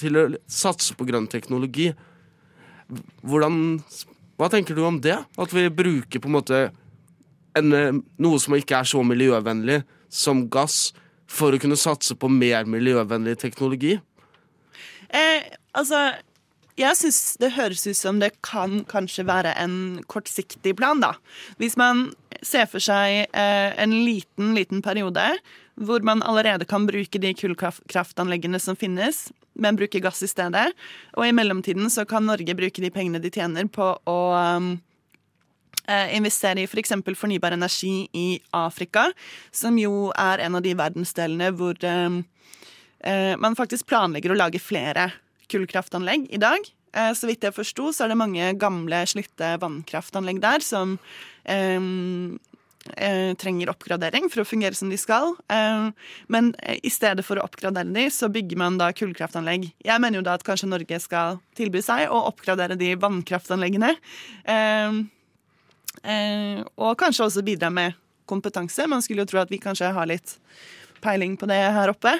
til 0.00 0.16
å 0.16 0.26
satse 0.48 0.96
på 0.96 1.08
grønn 1.08 1.28
teknologi. 1.28 1.90
Hvordan, 3.22 3.56
hva 4.40 4.48
tenker 4.52 4.76
du 4.76 4.84
om 4.86 5.00
det? 5.02 5.18
At 5.40 5.54
vi 5.54 5.68
bruker 5.72 6.22
på 6.22 6.30
en 6.30 6.36
måte 6.36 6.62
en, 7.58 8.02
noe 8.22 8.40
som 8.40 8.56
ikke 8.56 8.80
er 8.80 8.88
så 8.88 9.02
miljøvennlig 9.06 9.82
som 10.12 10.46
gass, 10.52 10.90
for 11.32 11.54
å 11.54 11.60
kunne 11.60 11.78
satse 11.80 12.12
på 12.18 12.28
mer 12.28 12.66
miljøvennlig 12.68 13.38
teknologi? 13.40 13.94
Eh, 15.08 15.46
altså, 15.72 16.10
jeg 16.76 16.98
syns 16.98 17.20
det 17.40 17.54
høres 17.56 17.86
ut 17.86 17.96
som 17.96 18.20
det 18.20 18.34
kan 18.44 18.82
kanskje 18.88 19.26
være 19.28 19.54
en 19.60 20.02
kortsiktig 20.12 20.74
plan, 20.76 21.00
da. 21.00 21.14
Hvis 21.60 21.78
man 21.80 22.10
ser 22.44 22.68
for 22.68 22.82
seg 22.82 23.28
eh, 23.28 23.70
en 23.80 23.96
liten, 24.06 24.52
liten 24.56 24.82
periode 24.84 25.24
hvor 25.80 26.04
man 26.04 26.22
allerede 26.22 26.66
kan 26.68 26.86
bruke 26.86 27.20
de 27.20 27.32
kullkraftanleggene 27.34 28.60
som 28.60 28.76
finnes, 28.76 29.30
men 29.54 29.76
bruke 29.76 30.00
gass 30.04 30.22
i 30.22 30.30
stedet. 30.30 30.72
Og 31.16 31.26
i 31.26 31.34
mellomtiden 31.34 31.90
så 31.92 32.04
kan 32.08 32.26
Norge 32.28 32.56
bruke 32.56 32.82
de 32.82 32.90
pengene 32.92 33.20
de 33.22 33.32
tjener 33.32 33.68
på 33.72 33.88
å 34.08 34.18
um, 34.56 34.74
eh, 35.88 36.12
investere 36.16 36.62
i 36.62 36.68
f.eks. 36.68 36.94
For 37.00 37.18
fornybar 37.24 37.56
energi 37.56 38.06
i 38.12 38.26
Afrika, 38.56 39.08
som 39.50 39.80
jo 39.80 40.10
er 40.18 40.44
en 40.44 40.60
av 40.60 40.64
de 40.64 40.76
verdensdelene 40.78 41.52
hvor 41.56 41.80
um, 41.88 42.22
uh, 43.06 43.34
man 43.40 43.58
faktisk 43.58 43.88
planlegger 43.92 44.32
å 44.34 44.38
lage 44.38 44.62
flere 44.62 45.10
kullkraftanlegg 45.52 46.30
i 46.32 46.40
dag. 46.40 46.72
Eh, 46.92 47.12
så 47.16 47.28
vidt 47.28 47.44
jeg 47.46 47.56
forsto, 47.56 47.90
så 47.92 48.04
er 48.04 48.12
det 48.12 48.20
mange 48.20 48.52
gamle, 48.60 49.02
slitte 49.08 49.54
vannkraftanlegg 49.62 50.42
der 50.42 50.64
som 50.64 50.98
um, 51.48 52.40
trenger 53.38 53.70
oppgradering 53.70 54.28
for 54.30 54.42
å 54.42 54.46
fungere 54.48 54.74
som 54.74 54.90
de 54.90 54.98
skal. 54.98 55.36
Eh, 55.52 55.88
men 56.32 56.50
eh, 56.62 56.80
i 56.82 56.90
stedet 56.90 57.24
for 57.26 57.38
å 57.38 57.46
oppgradere 57.46 57.92
de, 57.94 58.08
så 58.10 58.30
bygger 58.32 58.58
man 58.58 58.78
da 58.80 58.90
kullkraftanlegg. 58.96 59.68
Jeg 59.84 60.02
mener 60.02 60.20
jo 60.20 60.26
da 60.26 60.36
at 60.38 60.46
kanskje 60.46 60.70
Norge 60.70 60.98
skal 61.02 61.38
tilby 61.58 61.82
seg 61.84 62.10
å 62.10 62.24
oppgradere 62.32 62.78
de 62.80 62.92
vannkraftanleggene. 63.00 63.94
Eh, 64.44 65.00
eh, 66.02 66.60
og 66.76 66.98
kanskje 67.00 67.28
også 67.28 67.46
bidra 67.46 67.70
med 67.70 67.98
kompetanse. 68.30 68.88
Man 68.90 69.02
skulle 69.04 69.24
jo 69.24 69.32
tro 69.32 69.42
at 69.42 69.52
vi 69.52 69.62
kanskje 69.62 69.92
har 69.94 70.10
litt 70.10 70.36
peiling 71.02 71.36
på 71.38 71.48
det 71.50 71.62
her 71.74 71.92
oppe. 71.92 72.16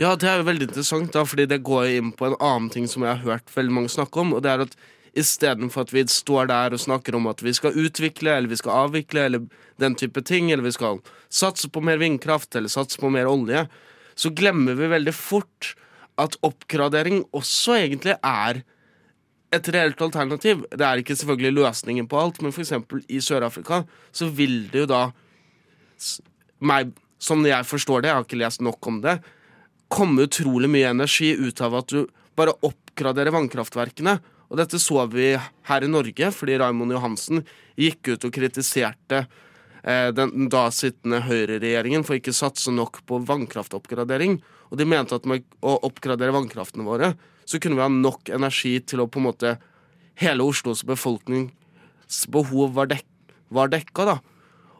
Ja, 0.00 0.14
det 0.16 0.28
er 0.28 0.40
jo 0.40 0.48
veldig 0.48 0.70
interessant, 0.70 1.12
da, 1.12 1.24
fordi 1.28 1.44
det 1.50 1.64
går 1.66 1.90
inn 1.98 2.12
på 2.16 2.30
en 2.30 2.38
annen 2.40 2.70
ting 2.72 2.86
som 2.88 3.04
jeg 3.04 3.12
har 3.12 3.36
hørt 3.36 3.52
veldig 3.52 3.74
mange 3.76 3.92
snakke 3.92 4.22
om, 4.22 4.32
og 4.32 4.40
det 4.44 4.52
er 4.52 4.64
at 4.64 4.76
Istedenfor 5.18 5.84
at 5.84 5.92
vi 5.92 6.06
står 6.08 6.48
der 6.48 6.72
og 6.72 6.80
snakker 6.80 7.16
om 7.18 7.26
at 7.28 7.42
vi 7.44 7.52
skal 7.52 7.76
utvikle 7.76 8.32
eller 8.32 8.48
vi 8.48 8.60
skal 8.60 8.86
avvikle 8.86 9.26
eller 9.28 9.46
den 9.82 9.96
type 9.98 10.22
ting, 10.24 10.50
eller 10.50 10.64
vi 10.64 10.72
skal 10.72 11.02
satse 11.32 11.68
på 11.68 11.82
mer 11.84 12.00
vindkraft 12.00 12.56
eller 12.56 12.72
satse 12.72 13.00
på 13.00 13.10
mer 13.12 13.28
olje, 13.28 13.66
så 14.14 14.32
glemmer 14.32 14.76
vi 14.78 14.88
veldig 14.92 15.14
fort 15.16 15.74
at 16.20 16.36
oppgradering 16.44 17.22
også 17.32 17.76
egentlig 17.80 18.16
er 18.16 18.62
et 19.52 19.68
reelt 19.74 20.00
alternativ. 20.00 20.64
Det 20.72 20.84
er 20.86 21.00
ikke 21.00 21.16
selvfølgelig 21.16 21.58
løsningen 21.60 22.08
på 22.08 22.20
alt, 22.20 22.40
men 22.40 22.52
f.eks. 22.54 22.72
i 23.08 23.20
Sør-Afrika 23.20 23.82
så 24.12 24.28
vil 24.32 24.66
det 24.72 24.84
jo 24.84 24.90
da 24.90 25.04
meg, 26.62 26.92
Som 27.22 27.44
jeg 27.46 27.62
forstår 27.62 28.02
det, 28.02 28.08
jeg 28.08 28.16
har 28.16 28.24
ikke 28.24 28.38
lest 28.40 28.60
nok 28.66 28.86
om 28.90 28.96
det, 28.98 29.20
komme 29.92 30.24
utrolig 30.26 30.66
mye 30.72 30.88
energi 30.90 31.28
ut 31.38 31.60
av 31.62 31.76
at 31.78 31.92
du 31.92 32.08
bare 32.34 32.56
oppgraderer 32.66 33.30
vannkraftverkene. 33.30 34.16
Og 34.52 34.58
dette 34.60 34.76
så 34.76 35.06
vi 35.08 35.30
her 35.32 35.84
i 35.84 35.88
Norge, 35.88 36.28
fordi 36.36 36.58
Raimond 36.60 36.92
Johansen 36.92 37.40
gikk 37.80 38.12
ut 38.12 38.26
og 38.28 38.34
kritiserte 38.36 39.22
eh, 39.24 40.10
den 40.12 40.50
da 40.52 40.66
sittende 40.74 41.22
høyreregjeringen 41.24 42.04
for 42.04 42.18
ikke 42.18 42.34
satse 42.36 42.74
nok 42.74 43.00
på 43.08 43.22
vannkraftoppgradering. 43.30 44.36
Og 44.68 44.76
de 44.76 44.88
mente 44.88 45.16
at 45.16 45.24
med 45.28 45.46
å 45.64 45.78
oppgradere 45.88 46.36
vannkraftene 46.36 46.84
våre, 46.84 47.14
så 47.48 47.56
kunne 47.56 47.80
vi 47.80 47.84
ha 47.86 47.88
nok 47.92 48.28
energi 48.36 48.76
til 48.84 49.02
å 49.02 49.08
på 49.08 49.22
en 49.22 49.30
måte 49.30 49.56
Hele 50.20 50.44
Oslos 50.44 50.82
befolknings 50.84 52.26
behov 52.28 52.74
var, 52.76 52.90
dek 52.92 53.06
var 53.48 53.72
dekka, 53.72 54.04
da. 54.04 54.18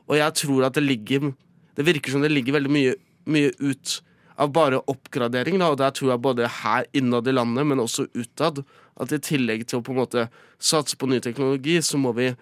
Og 0.05 0.19
jeg 0.19 0.37
tror 0.43 0.67
at 0.69 0.77
det 0.77 0.85
ligger 0.85 1.33
Det 1.73 1.87
virker 1.87 2.13
som 2.13 2.21
det 2.21 2.29
ligger 2.29 2.59
veldig 2.59 2.69
mye, 2.69 2.97
mye 3.25 3.49
ut 3.57 4.03
av 4.41 4.53
bare 4.55 4.81
oppgradering, 4.91 5.59
da. 5.61 5.73
Og 5.73 5.81
der 5.81 5.93
tror 5.97 6.15
jeg 6.15 6.25
både 6.25 6.51
her 6.63 6.87
innad 6.97 7.29
i 7.29 7.35
landet, 7.35 7.67
men 7.69 7.83
også 7.83 8.09
utad, 8.15 8.63
at 9.01 9.13
i 9.13 9.21
tillegg 9.23 9.67
til 9.67 9.81
å 9.81 9.85
på 9.85 9.95
en 9.95 10.03
måte 10.03 10.27
satse 10.63 10.99
på 10.99 11.09
ny 11.11 11.21
teknologi, 11.25 11.79
så 11.83 12.01
må 12.01 12.13
vi 12.17 12.33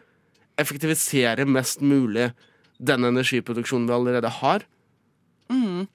effektivisere 0.60 1.46
mest 1.48 1.80
mulig 1.80 2.30
den 2.80 3.06
energiproduksjonen 3.08 3.88
vi 3.88 3.96
allerede 3.96 4.32
har. 4.40 4.64
Mm. 5.50 5.88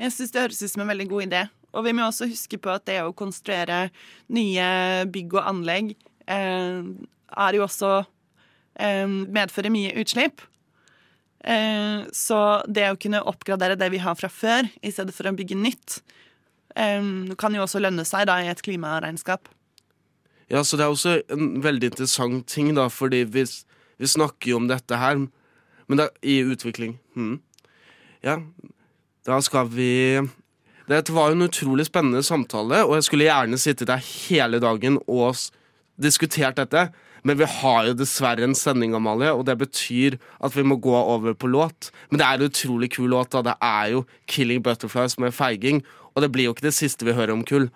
Jeg 0.00 0.14
syns 0.14 0.32
det 0.32 0.44
høres 0.44 0.62
ut 0.62 0.72
som 0.72 0.84
en 0.84 0.92
veldig 0.92 1.08
god 1.10 1.26
idé. 1.28 1.42
Og 1.76 1.84
vi 1.86 1.94
må 1.94 2.06
også 2.06 2.28
huske 2.30 2.58
på 2.58 2.72
at 2.72 2.86
det 2.88 2.98
å 3.04 3.14
konstruere 3.16 3.90
nye 4.34 4.66
bygg 5.12 5.36
og 5.38 5.50
anlegg 5.52 5.92
eh, 6.26 6.80
er 7.30 7.58
jo 7.58 7.66
også 7.66 7.92
eh, 8.80 9.06
medfører 9.06 9.72
mye 9.72 9.94
utslipp. 10.00 10.42
Eh, 11.44 12.02
så 12.12 12.40
det 12.68 12.90
å 12.90 12.98
kunne 13.00 13.22
oppgradere 13.24 13.78
det 13.80 13.88
vi 13.94 14.02
har 14.02 14.18
fra 14.18 14.28
før, 14.32 14.68
i 14.84 14.92
stedet 14.92 15.14
for 15.16 15.28
å 15.30 15.36
bygge 15.36 15.56
nytt, 15.56 16.00
eh, 16.76 17.00
kan 17.40 17.56
jo 17.56 17.64
også 17.64 17.80
lønne 17.80 18.04
seg 18.04 18.26
da 18.28 18.40
i 18.42 18.50
et 18.52 18.62
klimaregnskap. 18.62 19.48
Ja, 20.50 20.64
så 20.66 20.76
det 20.76 20.84
er 20.84 20.90
også 20.90 21.12
en 21.30 21.60
veldig 21.62 21.92
interessant 21.92 22.46
ting, 22.50 22.72
da, 22.74 22.88
fordi 22.90 23.22
vi, 23.24 23.44
vi 24.02 24.06
snakker 24.10 24.50
jo 24.50 24.58
om 24.58 24.66
dette 24.66 24.98
her, 24.98 25.20
men 25.86 26.00
det 26.00 26.10
i 26.26 26.40
utvikling. 26.42 26.96
Hmm. 27.14 27.38
Ja, 28.26 28.40
da 29.24 29.40
skal 29.40 29.70
vi 29.72 30.20
Dette 30.90 31.14
var 31.14 31.30
jo 31.30 31.36
en 31.38 31.46
utrolig 31.46 31.86
spennende 31.86 32.22
samtale, 32.26 32.80
og 32.82 32.96
jeg 32.96 33.06
skulle 33.06 33.28
gjerne 33.28 33.58
sittet 33.62 33.86
der 33.86 34.02
hele 34.02 34.58
dagen 34.58 34.96
og 35.06 35.38
diskutert 36.02 36.58
dette. 36.58 36.88
Men 37.22 37.38
vi 37.38 37.44
har 37.44 37.86
jo 37.88 37.96
dessverre 37.98 38.44
en 38.46 38.56
sending, 38.56 38.94
Amalie, 38.96 39.32
og 39.32 39.44
det 39.46 39.58
betyr 39.60 40.16
at 40.40 40.56
vi 40.56 40.64
må 40.64 40.76
gå 40.80 40.94
over 40.96 41.34
på 41.34 41.50
låt. 41.50 41.90
Men 42.10 42.20
det 42.20 42.26
er 42.26 42.38
en 42.38 42.48
utrolig 42.48 42.90
kul 42.96 43.10
låt. 43.10 43.32
da. 43.32 43.42
Det 43.42 43.56
er 43.60 43.86
jo 43.92 44.04
'Killing 44.26 44.62
Butterflies' 44.62 45.20
med 45.20 45.32
feiging, 45.32 45.82
og 46.14 46.22
det 46.22 46.32
blir 46.32 46.44
jo 46.44 46.54
ikke 46.54 46.68
det 46.68 46.74
siste 46.74 47.04
vi 47.04 47.12
hører 47.12 47.32
om 47.32 47.44
kull. 47.44 47.70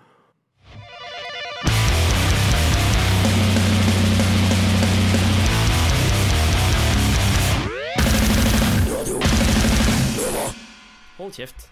Hold 11.17 11.33
kjeft. 11.33 11.69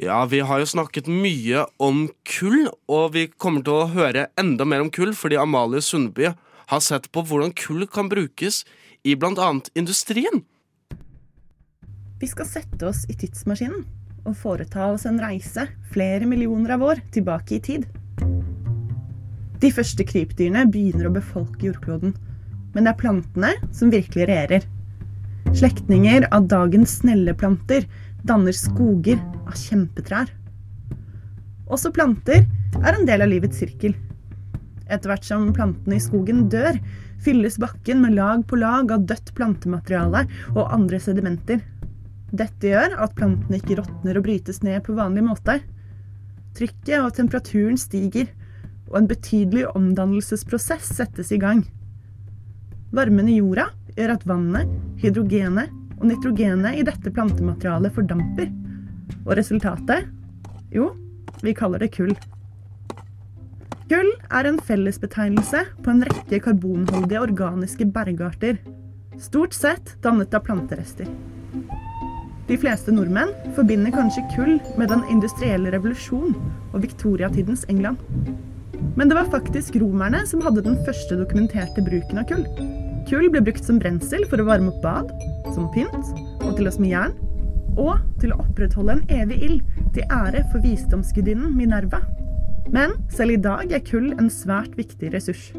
Ja, 0.00 0.24
vi 0.24 0.38
har 0.40 0.62
jo 0.62 0.66
snakket 0.66 1.10
mye 1.12 1.66
om 1.76 2.06
kull, 2.24 2.70
og 2.88 3.10
vi 3.12 3.26
kommer 3.36 3.60
til 3.66 3.74
å 3.76 3.88
høre 3.92 4.30
enda 4.40 4.64
mer 4.64 4.80
om 4.80 4.88
kull 4.88 5.12
fordi 5.12 5.36
Amalie 5.36 5.82
Sundby 5.84 6.30
har 6.70 6.80
sett 6.80 7.10
på 7.12 7.20
hvordan 7.28 7.52
kull 7.52 7.84
kan 7.84 8.08
brukes 8.08 8.62
i 9.04 9.12
bl.a. 9.12 9.50
industrien. 9.76 10.40
Vi 12.20 12.28
skal 12.32 12.48
sette 12.48 12.88
oss 12.88 13.04
i 13.12 13.18
tidsmaskinen 13.20 13.84
og 14.24 14.38
foreta 14.40 14.88
oss 14.94 15.04
en 15.08 15.20
reise 15.20 15.66
flere 15.92 16.24
millioner 16.28 16.78
av 16.78 16.88
år 16.88 17.04
tilbake 17.12 17.58
i 17.58 17.62
tid. 17.68 17.84
De 19.60 19.68
første 19.68 20.04
krypdyrene 20.08 20.64
begynner 20.72 21.10
å 21.10 21.16
befolke 21.20 21.66
jordkloden. 21.68 22.16
Men 22.72 22.86
det 22.86 22.94
er 22.94 23.02
plantene 23.02 23.52
som 23.76 23.92
virkelig 23.92 24.30
regjerer. 24.30 24.64
Slektninger 25.52 26.24
av 26.32 26.46
dagens 26.48 27.02
snelleplanter 27.02 27.84
danner 28.26 28.54
skoger 28.56 29.20
av 29.46 29.56
kjempetrær. 29.58 30.30
Også 31.70 31.92
planter 31.94 32.46
er 32.80 32.96
en 32.96 33.06
del 33.08 33.22
av 33.24 33.30
livets 33.30 33.60
sirkel. 33.62 33.94
Etter 34.90 35.12
hvert 35.12 35.26
som 35.26 35.50
plantene 35.54 35.98
i 35.98 36.02
skogen 36.02 36.48
dør, 36.50 36.78
fylles 37.22 37.58
bakken 37.62 38.00
med 38.02 38.16
lag 38.16 38.42
på 38.48 38.58
lag 38.58 38.90
av 38.90 39.04
dødt 39.06 39.32
plantemateriale 39.36 40.24
og 40.56 40.64
andre 40.66 40.98
sedimenter. 41.02 41.60
Dette 42.30 42.72
gjør 42.72 42.96
at 43.04 43.14
plantene 43.18 43.60
ikke 43.60 43.78
råtner 43.80 44.18
og 44.18 44.26
brytes 44.26 44.62
ned 44.66 44.82
på 44.86 44.96
vanlig 44.98 45.24
måte. 45.26 45.60
Trykket 46.58 46.98
og 46.98 47.14
temperaturen 47.14 47.78
stiger, 47.78 48.30
og 48.90 48.98
en 48.98 49.10
betydelig 49.10 49.68
omdannelsesprosess 49.70 50.96
settes 50.98 51.30
i 51.30 51.38
gang. 51.38 51.62
Varmen 52.90 53.28
i 53.30 53.38
jorda 53.38 53.68
gjør 53.94 54.16
at 54.16 54.26
vannet, 54.26 54.70
hydrogenet 54.98 55.70
og 56.00 56.08
nitrogenet 56.08 56.80
i 56.80 56.84
dette 56.86 57.12
plantematerialet 57.12 57.94
fordamper. 57.94 58.50
Og 59.26 59.34
resultatet? 59.38 60.08
Jo, 60.72 60.90
vi 61.44 61.54
kaller 61.56 61.82
det 61.82 61.92
kull. 61.94 62.14
Kull 63.90 64.10
er 64.30 64.46
en 64.46 64.60
fellesbetegnelse 64.62 65.64
på 65.82 65.92
en 65.92 66.04
rekke 66.06 66.38
karbonholdige 66.44 67.20
organiske 67.20 67.88
bergarter. 67.90 68.60
Stort 69.20 69.56
sett 69.56 69.96
dannet 70.04 70.34
av 70.34 70.44
planterester. 70.46 71.08
De 72.46 72.56
fleste 72.58 72.90
nordmenn 72.94 73.32
forbinder 73.54 73.92
kanskje 73.94 74.22
kull 74.32 74.56
med 74.78 74.90
den 74.90 75.02
industrielle 75.12 75.70
revolusjon 75.74 76.32
og 76.70 76.80
viktoriatidens 76.82 77.66
England. 77.70 77.98
Men 78.96 79.10
det 79.10 79.18
var 79.18 79.28
faktisk 79.30 79.76
romerne 79.82 80.22
som 80.26 80.42
hadde 80.42 80.64
den 80.64 80.78
første 80.86 81.18
dokumenterte 81.18 81.84
bruken 81.86 82.22
av 82.22 82.26
kull. 82.30 82.46
Kull 83.10 83.28
ble 83.30 83.42
brukt 83.44 83.66
som 83.66 83.78
brensel 83.82 84.26
for 84.30 84.42
å 84.42 84.48
varme 84.48 84.72
opp 84.72 84.80
bad, 84.82 85.10
som 85.54 85.68
pynt 85.74 86.14
og 86.44 86.56
til 86.58 86.68
å 86.70 86.74
smi 86.74 86.92
jern. 86.92 87.16
Og 87.78 88.00
til 88.20 88.34
å 88.34 88.40
opprettholde 88.42 88.98
en 88.98 89.04
evig 89.14 89.38
ild, 89.46 89.60
til 89.94 90.06
ære 90.12 90.42
for 90.50 90.62
visdomsgudinnen 90.62 91.54
Minerva. 91.56 92.02
Men 92.70 92.94
selv 93.10 93.34
i 93.34 93.42
dag 93.42 93.72
er 93.74 93.82
kull 93.86 94.12
en 94.16 94.30
svært 94.30 94.76
viktig 94.78 95.12
ressurs. 95.14 95.50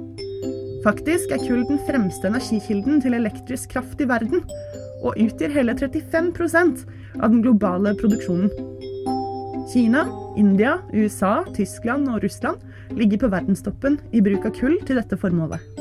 Faktisk 0.86 1.34
er 1.34 1.44
kull 1.44 1.64
den 1.70 1.82
fremste 1.88 2.30
energikilden 2.30 3.02
til 3.04 3.16
elektrisk 3.18 3.76
kraft 3.76 4.02
i 4.02 4.08
verden, 4.10 4.44
og 5.02 5.18
utgjør 5.20 5.56
hele 5.56 5.76
35% 5.78 6.86
av 7.20 7.30
den 7.30 7.44
globale 7.44 7.94
produksjonen. 8.00 8.52
Kina, 9.72 10.06
India, 10.38 10.80
USA, 10.94 11.42
Tyskland 11.56 12.10
og 12.12 12.24
Russland 12.26 12.98
ligger 12.98 13.24
på 13.24 13.32
verdenstoppen 13.32 14.02
i 14.12 14.24
bruk 14.24 14.50
av 14.50 14.58
kull 14.58 14.82
til 14.88 15.00
dette 15.00 15.20
formålet. 15.20 15.81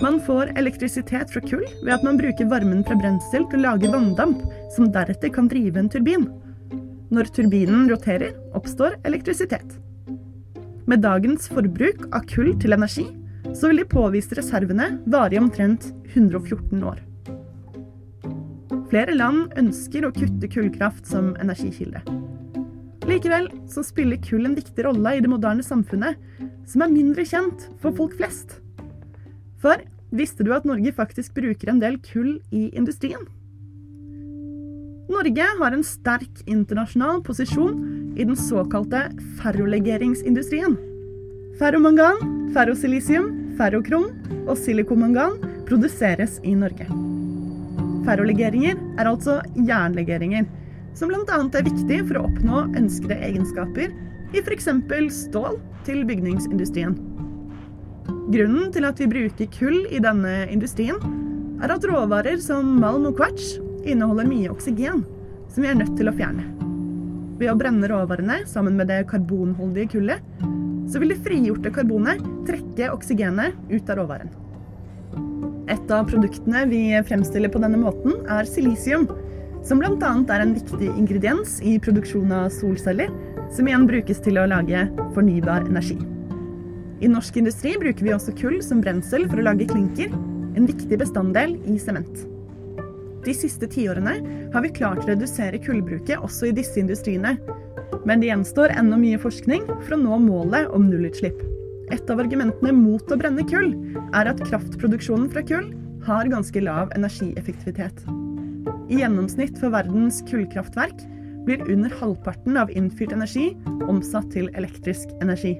Man 0.00 0.20
får 0.20 0.52
elektrisitet 0.56 1.32
fra 1.32 1.40
kull 1.44 1.66
ved 1.82 1.92
at 1.92 2.04
man 2.06 2.16
bruker 2.16 2.48
varmen 2.48 2.80
fra 2.86 2.96
brensel 2.96 3.44
til 3.50 3.60
å 3.60 3.66
lage 3.66 3.90
vanndamp, 3.92 4.40
som 4.72 4.88
deretter 4.92 5.28
kan 5.34 5.48
drive 5.50 5.76
en 5.76 5.90
turbin. 5.92 6.24
Når 7.12 7.28
turbinen 7.36 7.84
roterer, 7.90 8.32
oppstår 8.56 8.96
elektrisitet. 9.04 9.76
Med 10.88 11.04
dagens 11.04 11.50
forbruk 11.52 12.06
av 12.16 12.24
kull 12.30 12.54
til 12.62 12.72
energi, 12.78 13.04
så 13.52 13.68
vil 13.68 13.82
de 13.82 13.90
påviste 13.92 14.38
reservene 14.38 14.88
vare 15.10 15.36
i 15.36 15.42
omtrent 15.42 15.90
114 16.14 16.80
år. 16.80 17.04
Flere 18.90 19.14
land 19.14 19.52
ønsker 19.60 20.08
å 20.08 20.14
kutte 20.16 20.48
kullkraft 20.50 21.04
som 21.12 21.34
energikilde. 21.42 22.00
Likevel 23.10 23.50
så 23.68 23.84
spiller 23.84 24.22
kull 24.24 24.48
en 24.48 24.56
viktig 24.56 24.88
rolle 24.88 25.12
i 25.18 25.20
det 25.20 25.30
moderne 25.30 25.66
samfunnet, 25.66 26.16
som 26.64 26.86
er 26.86 26.96
mindre 26.96 27.28
kjent 27.28 27.68
for 27.82 27.92
folk 28.00 28.16
flest. 28.16 28.62
For 29.60 29.82
visste 30.16 30.44
du 30.46 30.54
at 30.56 30.66
Norge 30.68 30.92
faktisk 30.96 31.36
bruker 31.36 31.70
en 31.70 31.82
del 31.82 31.98
kull 32.04 32.38
i 32.50 32.68
industrien? 32.76 33.26
Norge 35.10 35.46
har 35.58 35.74
en 35.74 35.84
sterk 35.84 36.44
internasjonal 36.46 37.20
posisjon 37.26 38.14
i 38.16 38.24
den 38.24 38.36
såkalte 38.38 39.08
ferrolegeringsindustrien. 39.40 40.76
Ferromangan, 41.58 42.22
ferrosilisium, 42.54 43.28
ferrokrom 43.58 44.06
og 44.46 44.56
silikomangan 44.58 45.36
produseres 45.68 46.38
i 46.46 46.54
Norge. 46.56 46.86
Ferrolegeringer 48.06 48.78
er 48.98 49.10
altså 49.10 49.40
jernlegeringer, 49.58 50.46
som 50.96 51.10
bl.a. 51.10 51.36
er 51.36 51.68
viktig 51.68 52.00
for 52.08 52.20
å 52.20 52.24
oppnå 52.30 52.64
ønskede 52.80 53.18
egenskaper 53.28 53.92
i 54.32 54.40
f.eks. 54.40 54.70
stål 55.26 55.60
til 55.86 56.04
bygningsindustrien. 56.08 56.96
Grunnen 58.30 58.70
til 58.74 58.86
at 58.86 59.00
vi 59.00 59.08
bruker 59.10 59.48
kull 59.54 59.84
i 59.90 60.00
denne 60.02 60.44
industrien, 60.52 60.98
er 61.60 61.74
at 61.74 61.84
råvarer 61.84 62.40
som 62.42 62.76
malm 62.80 63.08
og 63.10 63.18
kvarts 63.18 63.56
inneholder 63.84 64.28
mye 64.28 64.50
oksygen, 64.52 65.04
som 65.50 65.64
vi 65.64 65.70
er 65.70 65.78
nødt 65.80 65.96
til 65.98 66.10
å 66.10 66.14
fjerne. 66.16 66.44
Ved 67.40 67.50
å 67.52 67.56
brenne 67.56 67.88
råvarene 67.88 68.42
sammen 68.48 68.76
med 68.76 68.90
det 68.92 69.06
karbonholdige 69.10 69.94
kullet, 69.96 70.44
så 70.90 71.00
vil 71.00 71.14
det 71.14 71.22
frigjorte 71.24 71.72
karbonet 71.72 72.22
trekke 72.48 72.90
oksygenet 72.92 73.56
ut 73.70 73.90
av 73.90 74.00
råvaren. 74.02 74.32
Et 75.70 75.92
av 75.94 76.06
produktene 76.10 76.64
vi 76.70 76.82
fremstiller 77.06 77.52
på 77.52 77.62
denne 77.62 77.78
måten, 77.80 78.16
er 78.26 78.48
silisium, 78.48 79.06
som 79.66 79.80
bl.a. 79.80 80.12
er 80.34 80.44
en 80.44 80.56
viktig 80.56 80.88
ingrediens 80.96 81.58
i 81.62 81.76
produksjon 81.82 82.32
av 82.34 82.48
solceller, 82.54 83.12
som 83.54 83.68
igjen 83.68 83.86
brukes 83.88 84.22
til 84.24 84.40
å 84.40 84.48
lage 84.50 84.86
fornybar 85.14 85.68
energi. 85.68 85.98
I 87.00 87.08
norsk 87.08 87.38
industri 87.40 87.72
bruker 87.80 88.04
vi 88.04 88.12
også 88.12 88.34
kull 88.36 88.58
som 88.64 88.82
brensel 88.84 89.24
for 89.30 89.40
å 89.40 89.46
lage 89.46 89.68
klinker, 89.70 90.12
en 90.56 90.66
viktig 90.68 90.98
bestanddel 91.00 91.54
i 91.70 91.78
sement. 91.80 92.26
De 93.24 93.32
siste 93.36 93.68
tiårene 93.72 94.18
har 94.52 94.64
vi 94.64 94.72
klart 94.76 95.04
å 95.04 95.08
redusere 95.08 95.60
kullbruket 95.64 96.20
også 96.20 96.50
i 96.50 96.54
disse 96.56 96.80
industriene. 96.80 97.36
Men 98.08 98.20
det 98.20 98.30
gjenstår 98.30 98.74
ennå 98.76 98.98
mye 99.00 99.20
forskning 99.20 99.64
for 99.68 99.96
å 99.96 100.00
nå 100.00 100.18
målet 100.24 100.68
om 100.76 100.88
nullutslipp. 100.88 101.40
Et 101.90 102.12
av 102.12 102.20
argumentene 102.22 102.72
mot 102.76 103.12
å 103.12 103.18
brenne 103.20 103.44
kull 103.48 103.72
er 104.16 104.30
at 104.30 104.44
kraftproduksjonen 104.46 105.28
fra 105.32 105.44
kull 105.44 105.72
har 106.06 106.28
ganske 106.32 106.64
lav 106.64 106.92
energieffektivitet. 106.96 108.04
I 108.90 109.00
gjennomsnitt 109.00 109.56
for 109.60 109.72
verdens 109.72 110.20
kullkraftverk 110.28 111.00
blir 111.46 111.64
under 111.72 111.92
halvparten 112.00 112.60
av 112.60 112.72
innfyrt 112.76 113.16
energi 113.16 113.50
omsatt 113.88 114.32
til 114.36 114.52
elektrisk 114.58 115.12
energi. 115.24 115.56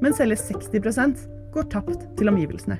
Mens 0.00 0.20
hele 0.22 0.38
60% 0.38 1.26
går 1.54 1.68
tapt 1.72 2.06
til 2.18 2.30
omgivelsene. 2.30 2.78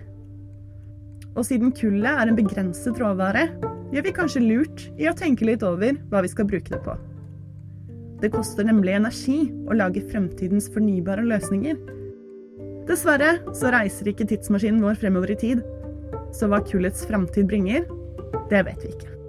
Og 1.36 1.44
siden 1.46 1.72
kullet 1.76 2.10
er 2.10 2.30
en 2.30 2.38
begrenset 2.38 2.98
råvare, 3.00 3.46
gjør 3.94 4.06
vi 4.06 4.14
kanskje 4.14 4.42
lurt 4.44 4.86
i 4.98 5.08
å 5.10 5.14
tenke 5.16 5.46
litt 5.46 5.64
over 5.66 5.98
hva 6.10 6.22
vi 6.24 6.30
skal 6.32 6.48
bruke 6.50 6.72
det 6.72 6.80
på. 6.84 6.96
Det 8.20 8.32
koster 8.34 8.66
nemlig 8.68 8.96
energi 8.98 9.38
å 9.70 9.76
lage 9.76 10.02
fremtidens 10.10 10.68
fornybare 10.72 11.24
løsninger. 11.28 11.78
Dessverre 12.88 13.38
så 13.56 13.72
reiser 13.72 14.10
ikke 14.10 14.28
tidsmaskinen 14.28 14.82
vår 14.84 14.98
fremover 15.00 15.32
i 15.32 15.38
tid. 15.40 15.64
Så 16.36 16.50
hva 16.50 16.60
kullets 16.64 17.06
framtid 17.08 17.48
bringer, 17.50 17.86
det 18.50 18.66
vet 18.66 18.84
vi 18.84 18.92
ikke. 18.92 19.19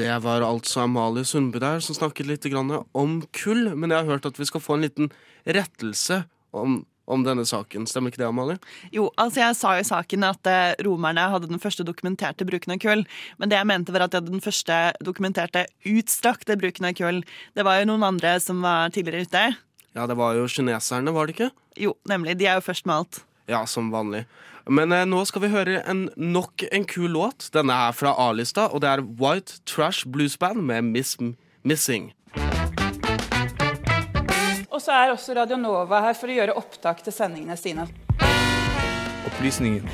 Det 0.00 0.12
var 0.24 0.40
altså 0.40 0.86
Amalie 0.86 1.26
Sundby 1.28 1.60
der 1.60 1.82
som 1.84 1.96
snakket 1.96 2.28
litt 2.28 2.46
om 2.48 3.18
kull. 3.36 3.74
Men 3.76 3.92
jeg 3.92 3.98
har 4.00 4.08
hørt 4.08 4.28
at 4.28 4.38
vi 4.40 4.46
skal 4.48 4.62
få 4.64 4.78
en 4.78 4.86
liten 4.86 5.10
rettelse 5.44 6.22
om, 6.56 6.78
om 7.04 7.24
denne 7.26 7.44
saken. 7.44 7.84
Stemmer 7.88 8.08
ikke 8.08 8.22
det, 8.22 8.30
Amalie? 8.30 8.56
Jo, 8.94 9.10
altså 9.20 9.42
jeg 9.42 9.58
sa 9.58 9.74
jo 9.76 9.84
i 9.84 9.90
saken 9.90 10.24
at 10.24 10.48
eh, 10.48 10.72
romerne 10.86 11.26
hadde 11.34 11.50
den 11.50 11.60
første 11.60 11.84
dokumenterte 11.84 12.48
bruken 12.48 12.72
av 12.72 12.80
kull. 12.80 13.04
Men 13.36 13.52
det 13.52 13.60
jeg 13.60 13.68
mente 13.68 13.92
var 13.92 14.06
at 14.06 14.14
de 14.14 14.22
hadde 14.22 14.32
den 14.32 14.44
første 14.44 14.78
dokumenterte 15.04 15.66
utstrakte 15.90 16.56
bruken 16.60 16.88
av 16.88 16.96
kull. 16.96 17.20
Det 17.52 17.66
var 17.68 17.82
jo 17.82 17.90
noen 17.92 18.08
andre 18.14 18.38
som 18.40 18.64
var 18.64 18.94
tidligere 18.94 19.28
ute. 19.28 19.48
Ja, 19.92 20.06
det 20.08 20.16
var 20.16 20.38
jo 20.38 20.48
kineserne, 20.48 21.12
var 21.12 21.28
det 21.28 21.36
ikke? 21.36 21.50
Jo, 21.76 21.96
nemlig. 22.08 22.38
De 22.40 22.48
er 22.48 22.56
jo 22.56 22.64
først 22.64 22.88
med 22.88 23.02
alt. 23.02 23.20
Ja, 23.50 23.66
som 23.68 23.92
vanlig. 23.92 24.24
Men 24.68 24.92
eh, 24.92 25.06
nå 25.08 25.22
skal 25.28 25.44
vi 25.44 25.52
høre 25.52 25.80
en, 25.88 26.08
nok 26.16 26.64
en 26.70 26.86
kul 26.88 27.10
låt. 27.14 27.48
Denne 27.54 27.76
er 27.88 27.96
fra 27.96 28.14
A-lista, 28.28 28.68
og 28.68 28.82
det 28.84 28.90
er 28.92 29.04
White 29.20 29.60
Trash 29.68 30.08
Blues 30.08 30.36
Band 30.40 30.62
med 30.66 30.90
Miss 30.92 31.16
Missing. 31.62 32.12
Og 34.70 34.80
så 34.82 34.96
er 34.96 35.12
også 35.12 35.36
Radio 35.36 35.58
Nova 35.60 36.00
her 36.06 36.16
for 36.16 36.30
å 36.30 36.36
gjøre 36.38 36.56
opptak 36.56 37.02
til 37.04 37.14
sendingene 37.14 37.56
sine. 37.60 37.88
Opplysningen. 39.28 39.86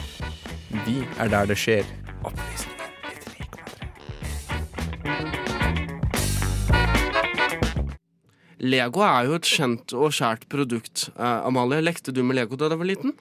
Vi 0.87 1.01
er 1.19 1.31
der 1.33 1.51
det 1.51 1.59
skjer. 1.59 1.87
Opplysningen. 2.23 2.77
Lego 8.67 9.03
er 9.05 9.27
jo 9.29 9.37
et 9.37 9.47
kjent 9.47 9.93
og 9.95 10.15
kjært 10.17 10.47
produkt. 10.51 11.09
Eh, 11.15 11.47
Amalie, 11.47 11.83
lekte 11.85 12.15
du 12.15 12.23
med 12.25 12.39
Lego 12.39 12.57
da 12.59 12.71
du 12.73 12.79
var 12.81 12.89
liten? 12.89 13.13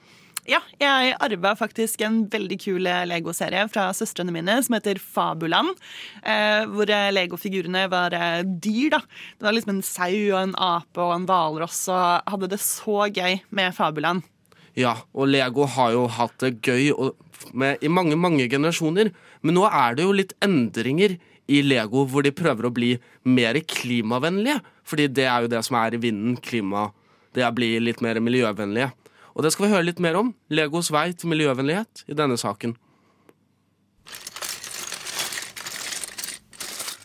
Ja, 0.46 0.60
jeg 0.78 1.14
arva 1.24 1.56
faktisk 1.58 2.04
en 2.06 2.20
veldig 2.30 2.56
kul 2.62 2.86
Lego-serie 3.10 3.64
fra 3.66 3.88
søstrene 3.96 4.30
mine 4.34 4.54
som 4.62 4.76
heter 4.76 5.00
Fabuland. 5.02 5.72
Eh, 6.22 6.62
hvor 6.70 6.86
Lego-figurene 6.86 7.86
var 7.90 8.14
eh, 8.14 8.44
dyr, 8.46 8.94
da. 8.94 9.00
Det 9.34 9.48
var 9.48 9.56
liksom 9.56 9.74
en 9.74 9.82
sau 9.86 10.14
og 10.30 10.38
en 10.44 10.54
ape 10.54 11.02
og 11.02 11.16
en 11.16 11.26
hvalross, 11.26 11.80
og 11.90 12.30
hadde 12.30 12.52
det 12.52 12.60
så 12.62 13.08
gøy 13.10 13.40
med 13.50 13.74
Fabuland. 13.74 14.22
Ja, 14.78 14.94
og 15.16 15.32
Lego 15.32 15.66
har 15.72 15.94
jo 15.96 16.04
hatt 16.14 16.36
det 16.44 16.58
gøy 16.62 16.92
med, 17.56 17.80
i 17.82 17.90
mange, 17.90 18.14
mange 18.20 18.46
generasjoner. 18.52 19.10
Men 19.42 19.58
nå 19.58 19.64
er 19.66 19.96
det 19.96 20.04
jo 20.06 20.14
litt 20.14 20.36
endringer 20.44 21.16
i 21.46 21.62
Lego 21.64 22.04
hvor 22.10 22.26
de 22.26 22.34
prøver 22.34 22.68
å 22.68 22.74
bli 22.76 22.92
mer 23.26 23.58
klimavennlige. 23.66 24.60
Fordi 24.86 25.08
det 25.10 25.26
er 25.26 25.42
jo 25.42 25.50
det 25.56 25.64
som 25.66 25.78
er 25.80 25.96
i 25.96 26.02
vinden. 26.02 26.36
Klima. 26.38 26.90
Det 27.34 27.42
er 27.42 27.50
å 27.50 27.56
bli 27.56 27.72
litt 27.82 28.04
mer 28.04 28.20
miljøvennlige. 28.22 28.92
Og 29.36 29.44
det 29.44 29.52
skal 29.52 29.66
vi 29.66 29.74
høre 29.74 29.84
litt 29.84 30.00
mer 30.00 30.16
om. 30.16 30.32
Legos 30.48 30.88
vei 30.94 31.10
til 31.12 31.28
miljøvennlighet 31.28 32.06
i 32.08 32.16
denne 32.16 32.38
saken. 32.40 32.72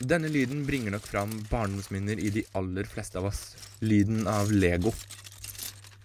Denne 0.02 0.32
lyden 0.32 0.64
bringer 0.66 0.96
nok 0.96 1.04
fram 1.06 1.34
barndomsminner 1.52 2.18
i 2.24 2.32
de 2.34 2.46
aller 2.58 2.88
fleste 2.90 3.20
av 3.20 3.28
oss. 3.30 3.42
Lyden 3.84 4.24
av 4.32 4.50
Lego. 4.50 4.94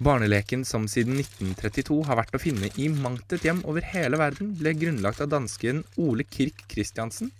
Barneleken 0.02 0.66
som 0.68 0.84
siden 0.90 1.16
1932 1.22 2.02
har 2.04 2.18
vært 2.18 2.34
å 2.36 2.42
finne 2.42 2.68
i 2.76 2.90
mangt 2.92 3.32
et 3.32 3.46
hjem 3.46 3.62
over 3.64 3.86
hele 3.94 4.18
verden, 4.20 4.50
ble 4.58 4.74
grunnlagt 4.76 5.22
av 5.24 5.30
dansken 5.32 5.84
Ole 5.96 6.26
Kirk 6.28 6.66
Christiansen 6.68 7.30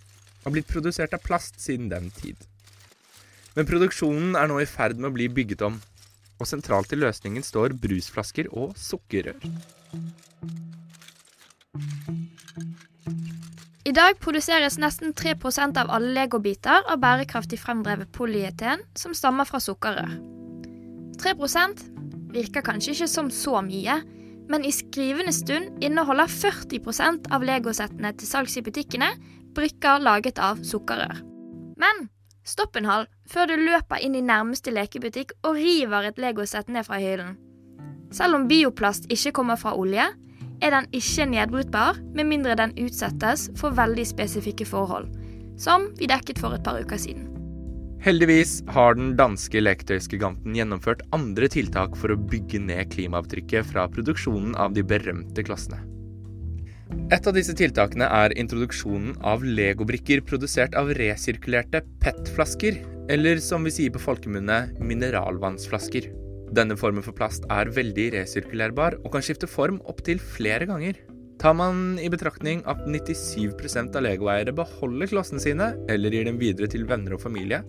og 0.47 0.55
blitt 0.55 0.71
produsert 0.71 1.13
av 1.13 1.27
plast 1.27 1.59
siden 1.61 1.91
den 1.91 2.09
tid. 2.17 2.39
Men 3.59 3.69
produksjonen 3.69 4.39
er 4.39 4.49
nå 4.49 4.63
i 4.63 4.71
ferd 4.71 4.97
med 4.97 5.11
å 5.11 5.17
bli 5.19 5.29
bygget 5.33 5.67
om, 5.67 5.77
og 6.37 6.49
sentralt 6.49 6.93
i 6.93 6.99
løsningen 7.01 7.45
står 7.45 7.75
brusflasker 7.81 8.51
og 8.53 8.75
sukkerrør. 8.79 9.41
I 13.87 13.93
dag 13.95 14.17
produseres 14.19 14.81
nesten 14.83 15.15
3% 15.15 15.79
av 15.79 15.93
alle 15.95 16.11
legobiter 16.17 16.89
av 16.91 16.99
bærekraftig 17.03 17.61
fremdrevet 17.63 18.11
polyeten 18.13 18.83
som 18.99 19.15
stammer 19.15 19.47
fra 19.47 19.61
sukkerrør. 19.63 20.17
3% 21.23 21.85
virker 22.35 22.65
kanskje 22.67 22.97
ikke 22.97 23.09
som 23.09 23.31
så 23.31 23.61
mye, 23.65 24.01
men 24.51 24.67
i 24.67 24.75
skrivende 24.75 25.33
stund 25.35 25.85
inneholder 25.85 26.31
40% 26.31 27.31
av 27.35 27.47
legosettene 27.47 28.13
til 28.19 28.29
salgs 28.29 28.59
i 28.59 28.65
butikkene 28.67 29.13
brikker 29.57 30.03
laget 30.03 30.43
av 30.43 30.61
sukkerrør. 30.67 31.23
Men 31.79 32.09
Stopp 32.47 32.77
en 32.79 32.87
hal 32.87 33.09
før 33.27 33.51
du 33.51 33.57
løper 33.59 34.03
inn 34.07 34.15
i 34.15 34.23
nærmeste 34.23 34.71
lekebutikk 34.71 35.35
og 35.43 35.59
river 35.59 36.07
et 36.07 36.21
legosett 36.23 36.71
ned 36.71 36.87
fra 36.87 37.01
hyllen. 37.03 37.35
Selv 38.15 38.39
om 38.39 38.47
bioplast 38.47 39.09
ikke 39.11 39.35
kommer 39.35 39.59
fra 39.59 39.75
olje, 39.75 40.07
er 40.63 40.73
den 40.73 40.87
ikke 40.95 41.27
nedbrytbar 41.29 41.99
med 42.15 42.31
mindre 42.31 42.55
den 42.57 42.75
utsettes 42.81 43.49
for 43.59 43.75
veldig 43.77 44.07
spesifikke 44.09 44.67
forhold, 44.69 45.11
som 45.59 45.91
vi 45.99 46.09
dekket 46.09 46.39
for 46.41 46.55
et 46.55 46.63
par 46.65 46.79
uker 46.79 47.01
siden. 47.03 47.27
Heldigvis 48.07 48.61
har 48.71 48.95
den 48.95 49.17
danske 49.19 49.59
leketøysgiganten 49.59 50.55
gjennomført 50.55 51.03
andre 51.17 51.49
tiltak 51.51 51.97
for 51.99 52.15
å 52.15 52.21
bygge 52.31 52.61
ned 52.63 52.93
klimaavtrykket 52.95 53.73
fra 53.73 53.89
produksjonen 53.91 54.55
av 54.55 54.77
de 54.77 54.87
berømte 54.87 55.43
klossene. 55.43 55.81
Et 57.07 57.27
av 57.27 57.35
disse 57.35 57.55
tiltakene 57.55 58.07
er 58.11 58.35
introduksjonen 58.39 59.17
av 59.27 59.43
legobrikker 59.45 60.23
produsert 60.27 60.77
av 60.79 60.93
resirkulerte 60.99 61.83
PET-flasker, 62.03 62.79
eller 63.11 63.39
som 63.43 63.67
vi 63.67 63.73
sier 63.75 63.95
på 63.95 64.03
folkemunne, 64.03 64.61
mineralvannsflasker. 64.83 66.09
Denne 66.55 66.77
formen 66.79 67.03
for 67.03 67.15
plast 67.17 67.47
er 67.51 67.71
veldig 67.75 68.09
resirkulerbar 68.15 69.01
og 69.03 69.13
kan 69.15 69.25
skifte 69.27 69.51
form 69.51 69.81
opptil 69.91 70.23
flere 70.23 70.67
ganger. 70.71 70.99
Tar 71.43 71.57
man 71.59 71.99
i 72.01 72.09
betraktning 72.11 72.63
at 72.71 72.87
97% 72.87 73.99
av 73.99 74.07
legoeiere 74.07 74.55
beholder 74.57 75.11
klossene 75.11 75.43
sine, 75.43 75.73
eller 75.93 76.15
gir 76.15 76.31
dem 76.31 76.39
videre 76.41 76.71
til 76.71 76.87
venner 76.89 77.19
og 77.19 77.23
familie, 77.23 77.63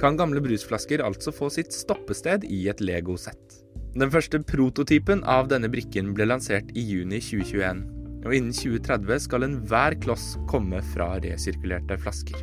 kan 0.00 0.18
gamle 0.18 0.42
brusflasker 0.44 1.04
altså 1.04 1.32
få 1.32 1.48
sitt 1.52 1.72
stoppested 1.72 2.44
i 2.50 2.66
et 2.70 2.82
legosett. 2.84 3.62
Den 3.96 4.12
første 4.12 4.42
prototypen 4.44 5.22
av 5.24 5.48
denne 5.48 5.70
brikken 5.72 6.12
ble 6.16 6.26
lansert 6.28 6.68
i 6.76 6.82
juni 6.84 7.22
2021, 7.22 7.86
og 8.26 8.34
innen 8.34 8.54
2030 8.54 9.22
skal 9.28 9.46
enhver 9.46 9.96
kloss 10.02 10.34
komme 10.50 10.82
fra 10.92 11.14
resirkulerte 11.22 11.98
flasker. 12.02 12.42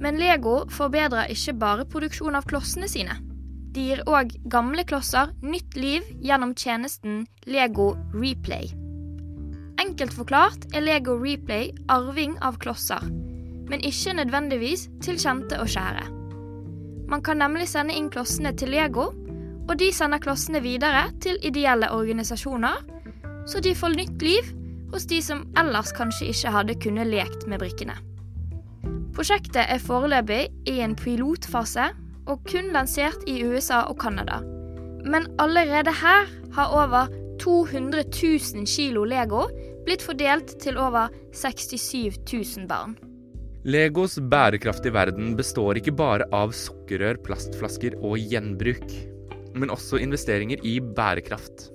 Men 0.00 0.16
Lego 0.20 0.62
forbedrer 0.72 1.32
ikke 1.32 1.58
bare 1.60 1.88
produksjon 1.88 2.38
av 2.38 2.46
klossene 2.48 2.88
sine. 2.88 3.18
De 3.70 3.90
gir 3.90 4.00
òg 4.08 4.32
gamle 4.50 4.82
klosser 4.88 5.34
nytt 5.44 5.76
liv 5.78 6.06
gjennom 6.24 6.54
tjenesten 6.58 7.26
Lego 7.46 7.92
Replay. 8.14 8.70
Enkelt 9.80 10.14
forklart 10.16 10.66
er 10.74 10.84
Lego 10.84 11.14
Replay 11.20 11.70
arving 11.92 12.34
av 12.44 12.58
klosser, 12.62 13.04
men 13.70 13.84
ikke 13.86 14.16
nødvendigvis 14.18 14.88
til 15.04 15.20
kjente 15.20 15.60
og 15.60 15.70
kjære. 15.70 16.06
Man 17.10 17.22
kan 17.26 17.40
nemlig 17.42 17.68
sende 17.70 17.94
inn 17.96 18.10
klossene 18.10 18.52
til 18.56 18.72
Lego, 18.74 19.10
og 19.68 19.76
de 19.78 19.90
sender 19.94 20.22
klossene 20.22 20.62
videre 20.64 21.08
til 21.22 21.38
ideelle 21.46 21.90
organisasjoner, 21.94 22.80
så 23.46 23.62
de 23.62 23.74
får 23.74 23.94
nytt 23.96 24.24
liv 24.24 24.50
hos 24.92 25.06
de 25.10 25.20
som 25.22 25.44
ellers 25.58 25.92
kanskje 25.96 26.30
ikke 26.32 26.54
hadde 26.54 26.78
kunnet 26.82 27.10
lekt 27.10 27.46
med 27.50 27.62
brikkene. 27.62 27.96
Prosjektet 29.16 29.66
er 29.66 29.82
foreløpig 29.82 30.44
i 30.70 30.78
en 30.84 30.94
pilotfase 30.98 31.90
og 32.30 32.44
kun 32.48 32.70
lansert 32.74 33.24
i 33.28 33.40
USA 33.42 33.84
og 33.90 33.98
Canada. 34.02 34.40
Men 35.04 35.26
allerede 35.42 35.92
her 36.02 36.28
har 36.54 36.74
over 36.76 37.10
200 37.40 38.04
000 38.04 38.66
kilo 38.68 39.04
Lego 39.08 39.46
blitt 39.86 40.04
fordelt 40.04 40.58
til 40.60 40.78
over 40.78 41.08
67 41.32 42.20
000 42.28 42.68
barn. 42.70 42.96
Legos 43.64 44.16
bærekraftige 44.32 44.94
verden 44.96 45.34
består 45.36 45.76
ikke 45.76 45.92
bare 45.92 46.24
av 46.32 46.54
sukkerrør, 46.56 47.18
plastflasker 47.26 47.98
og 48.00 48.16
gjenbruk, 48.16 48.86
men 49.52 49.72
også 49.72 50.00
investeringer 50.00 50.62
i 50.64 50.78
bærekraft. 50.80 51.68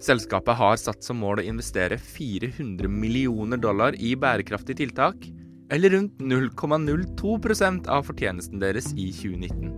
Selskapet 0.00 0.56
har 0.56 0.78
satt 0.80 1.04
som 1.04 1.18
mål 1.20 1.42
å 1.42 1.44
investere 1.44 1.98
400 2.00 2.88
millioner 2.88 3.60
dollar 3.60 3.96
i 4.00 4.14
bærekraftige 4.16 4.80
tiltak, 4.80 5.26
eller 5.70 5.92
rundt 5.92 6.22
0,02% 6.24 7.90
av 7.92 8.08
fortjenesten 8.08 8.62
deres 8.62 8.90
i 8.96 9.10
2019. 9.12 9.76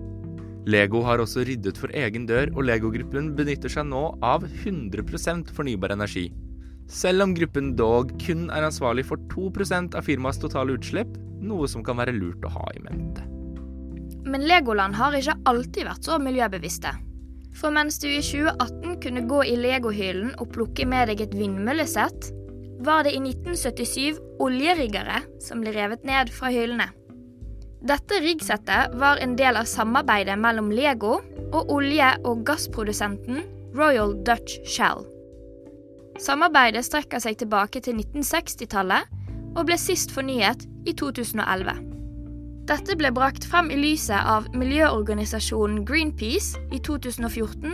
Lego 0.71 1.03
har 1.03 1.19
også 1.19 1.43
ryddet 1.49 1.79
for 1.81 1.91
egen 1.91 2.29
dør, 2.31 2.53
og 2.55 2.69
Lego-gruppen 2.69 3.33
benytter 3.35 3.73
seg 3.73 3.89
nå 3.91 4.05
av 4.23 4.47
100% 4.47 5.51
fornybar 5.57 5.97
energi. 5.97 6.29
Selv 6.87 7.27
om 7.27 7.35
gruppen 7.35 7.75
dog 7.79 8.15
kun 8.23 8.47
er 8.55 8.69
ansvarlig 8.69 9.09
for 9.11 9.19
2% 9.35 9.99
av 9.99 10.07
firmaets 10.07 10.39
totale 10.43 10.79
utslipp, 10.79 11.11
noe 11.43 11.67
som 11.67 11.83
kan 11.83 11.99
være 11.99 12.15
lurt 12.15 12.47
å 12.47 12.55
ha 12.55 12.67
i 12.77 12.83
mente. 12.87 13.27
Men 14.23 14.47
Legoland 14.47 14.95
har 14.95 15.19
ikke 15.19 15.41
alltid 15.51 15.89
vært 15.89 16.07
så 16.07 16.23
miljøbevisste. 16.23 16.95
For 17.59 17.75
mens 17.75 17.99
du 18.01 18.09
i 18.09 18.23
2018 18.25 18.97
kunne 19.03 19.27
gå 19.29 19.43
i 19.45 19.59
legohyllen 19.61 20.33
og 20.41 20.53
plukke 20.55 20.87
med 20.89 21.11
deg 21.13 21.25
et 21.27 21.37
vindmøllesett, 21.37 22.31
var 22.83 23.05
det 23.07 23.13
i 23.15 23.21
1977 23.23 24.19
oljeriggere 24.43 25.21
som 25.43 25.63
ble 25.63 25.75
revet 25.77 26.03
ned 26.09 26.33
fra 26.35 26.51
hyllene. 26.51 26.89
Dette 27.83 28.21
riggsettet 28.23 28.95
var 28.99 29.19
en 29.23 29.35
del 29.39 29.59
av 29.59 29.67
samarbeidet 29.67 30.37
mellom 30.39 30.71
Lego 30.71 31.17
og 31.53 31.71
olje- 31.75 32.15
og 32.27 32.45
gassprodusenten 32.47 33.43
Royal 33.75 34.15
Dutch 34.27 34.61
Shell. 34.69 35.03
Samarbeidet 36.23 36.85
strekker 36.87 37.23
seg 37.23 37.39
tilbake 37.41 37.83
til 37.83 37.99
1960-tallet 37.99 39.09
og 39.57 39.67
ble 39.67 39.79
sist 39.81 40.13
fornyet 40.15 40.67
i 40.87 40.95
2011. 40.95 41.75
Dette 42.63 42.95
ble 42.95 43.11
brakt 43.11 43.43
frem 43.51 43.73
i 43.75 43.77
lyset 43.81 44.23
av 44.23 44.45
miljøorganisasjonen 44.55 45.81
Greenpeace 45.87 46.61
i 46.71 46.79
2014, 46.79 47.73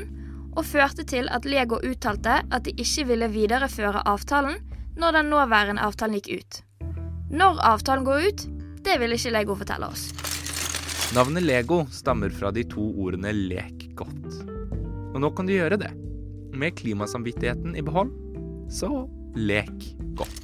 og 0.57 0.65
førte 0.65 1.05
til 1.07 1.29
at 1.29 1.45
Lego 1.45 1.77
uttalte 1.85 2.39
at 2.41 2.65
de 2.65 2.73
ikke 2.73 3.05
ville 3.11 3.29
videreføre 3.35 4.01
avtalen 4.09 4.57
når 4.99 5.19
den 5.19 5.29
nåværende 5.35 5.85
avtalen 5.85 6.17
gikk 6.17 6.41
ut. 6.41 6.61
Når 7.29 7.61
avtalen 7.69 8.07
går 8.09 8.31
ut, 8.31 8.47
det 8.87 8.97
vil 9.03 9.13
ikke 9.13 9.35
Lego 9.37 9.59
fortelle 9.61 9.93
oss. 9.93 10.09
Navnet 11.13 11.45
Lego 11.45 11.83
stammer 11.93 12.33
fra 12.33 12.49
de 12.51 12.65
to 12.65 12.89
ordene 12.97 13.33
'lek 13.37 13.91
godt'. 13.93 14.41
Og 15.13 15.21
nå 15.21 15.31
kan 15.37 15.47
du 15.47 15.53
gjøre 15.53 15.77
det. 15.85 15.93
Med 16.57 16.81
klimasamvittigheten 16.81 17.77
i 17.77 17.85
behold, 17.85 18.13
så 18.73 19.05
lek 19.37 19.93
godt. 20.17 20.38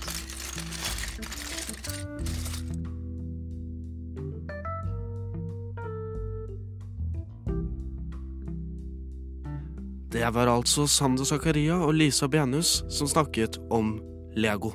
Det 10.24 10.30
var 10.34 10.48
altså 10.48 10.86
Sander 10.86 11.24
Zakaria 11.24 11.74
og 11.84 11.94
Lisa 11.94 12.26
Benus 12.26 12.84
som 12.88 13.06
snakket 13.06 13.58
om 13.70 14.00
Lego. 14.36 14.70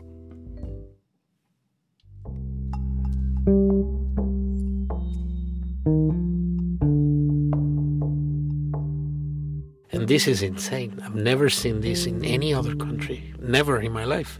And 9.91 10.07
this 10.07 10.27
is 10.27 10.43
insane. 10.43 11.01
I've 11.01 11.15
never 11.15 11.49
seen 11.49 11.81
this 11.81 12.05
in 12.05 12.23
any 12.23 12.53
other 12.53 12.75
country. 12.75 13.19
Never 13.41 13.79
in 13.79 13.91
my 13.91 14.05
life. 14.05 14.39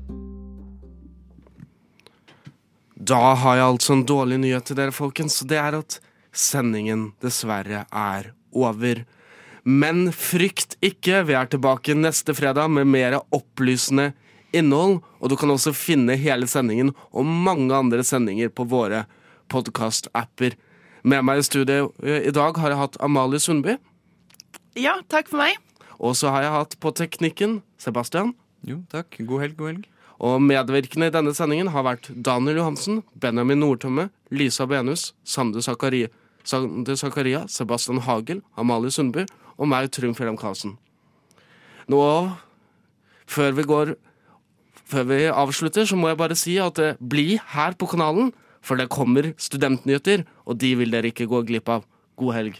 Da 3.01 3.33
har 3.33 3.57
jeg 3.57 3.65
altså 3.65 3.95
en 3.95 4.05
dårlig 4.05 4.37
nyhet 4.43 4.67
til 4.67 4.77
dere, 4.77 4.93
folkens. 4.93 5.39
Det 5.49 5.57
er 5.57 5.79
at 5.79 5.97
sendingen 6.37 7.07
dessverre 7.23 7.85
er 7.89 8.27
over. 8.53 9.01
Men 9.65 10.09
frykt 10.13 10.75
ikke, 10.85 11.23
vi 11.25 11.33
er 11.37 11.49
tilbake 11.49 11.95
neste 11.97 12.35
fredag 12.37 12.69
med 12.69 12.89
mer 12.91 13.17
opplysende 13.33 14.11
innhold. 14.53 14.99
Og 15.17 15.33
du 15.33 15.37
kan 15.39 15.49
også 15.53 15.73
finne 15.73 16.17
hele 16.19 16.49
sendingen 16.51 16.93
og 17.09 17.25
mange 17.25 17.73
andre 17.73 18.05
sendinger 18.05 18.53
på 18.53 18.67
våre 18.69 19.07
podkast-apper. 19.49 20.53
Med 21.01 21.25
meg 21.25 21.41
i 21.41 21.47
studio 21.47 21.89
i 22.05 22.33
dag 22.33 22.59
har 22.61 22.73
jeg 22.73 22.81
hatt 22.83 22.99
Amalie 23.01 23.41
Sundby. 23.41 23.79
Ja, 24.77 24.99
takk 25.09 25.31
for 25.31 25.41
meg. 25.41 25.57
Og 25.97 26.13
så 26.17 26.29
har 26.33 26.45
jeg 26.45 26.53
hatt 26.53 26.77
på 26.81 26.93
teknikken 26.97 27.63
Sebastian. 27.81 28.35
Jo, 28.61 28.83
takk. 28.93 29.17
God 29.25 29.47
helg, 29.47 29.57
god 29.57 29.73
helg. 29.73 29.90
Og 30.21 30.41
medvirkende 30.45 31.09
i 31.09 31.13
denne 31.13 31.33
sendingen 31.33 31.71
har 31.73 31.85
vært 31.87 32.11
Daniel 32.13 32.59
Johansen, 32.61 33.01
Benjamin 33.17 33.61
Nordtømme, 33.63 34.09
Lisa 34.29 34.67
Benus, 34.69 35.15
Sande 35.25 35.63
Zakaria, 35.65 36.11
Zakaria 36.45 37.47
Sebastian 37.49 38.03
Hagel, 38.05 38.43
Amalie 38.57 38.93
Sundby 38.93 39.25
og 39.57 39.69
meg, 39.71 39.89
Trym 39.93 40.13
Fjellheim 40.17 40.37
Karlsen. 40.37 40.75
Nå, 41.89 42.01
før 43.25 43.57
vi 43.57 43.67
går 43.67 43.97
Før 44.91 45.05
vi 45.07 45.17
avslutter, 45.31 45.85
så 45.87 45.95
må 45.95 46.09
jeg 46.09 46.17
bare 46.19 46.35
si 46.35 46.57
at 46.59 46.79
eh, 46.83 46.97
bli 46.99 47.37
her 47.53 47.77
på 47.79 47.87
kanalen, 47.87 48.33
for 48.59 48.75
det 48.75 48.89
kommer 48.91 49.29
studentnyheter, 49.39 50.25
og 50.43 50.57
de 50.59 50.73
vil 50.75 50.91
dere 50.91 51.13
ikke 51.13 51.29
gå 51.31 51.39
glipp 51.47 51.71
av. 51.71 51.85
God 52.19 52.35
helg. 52.35 52.57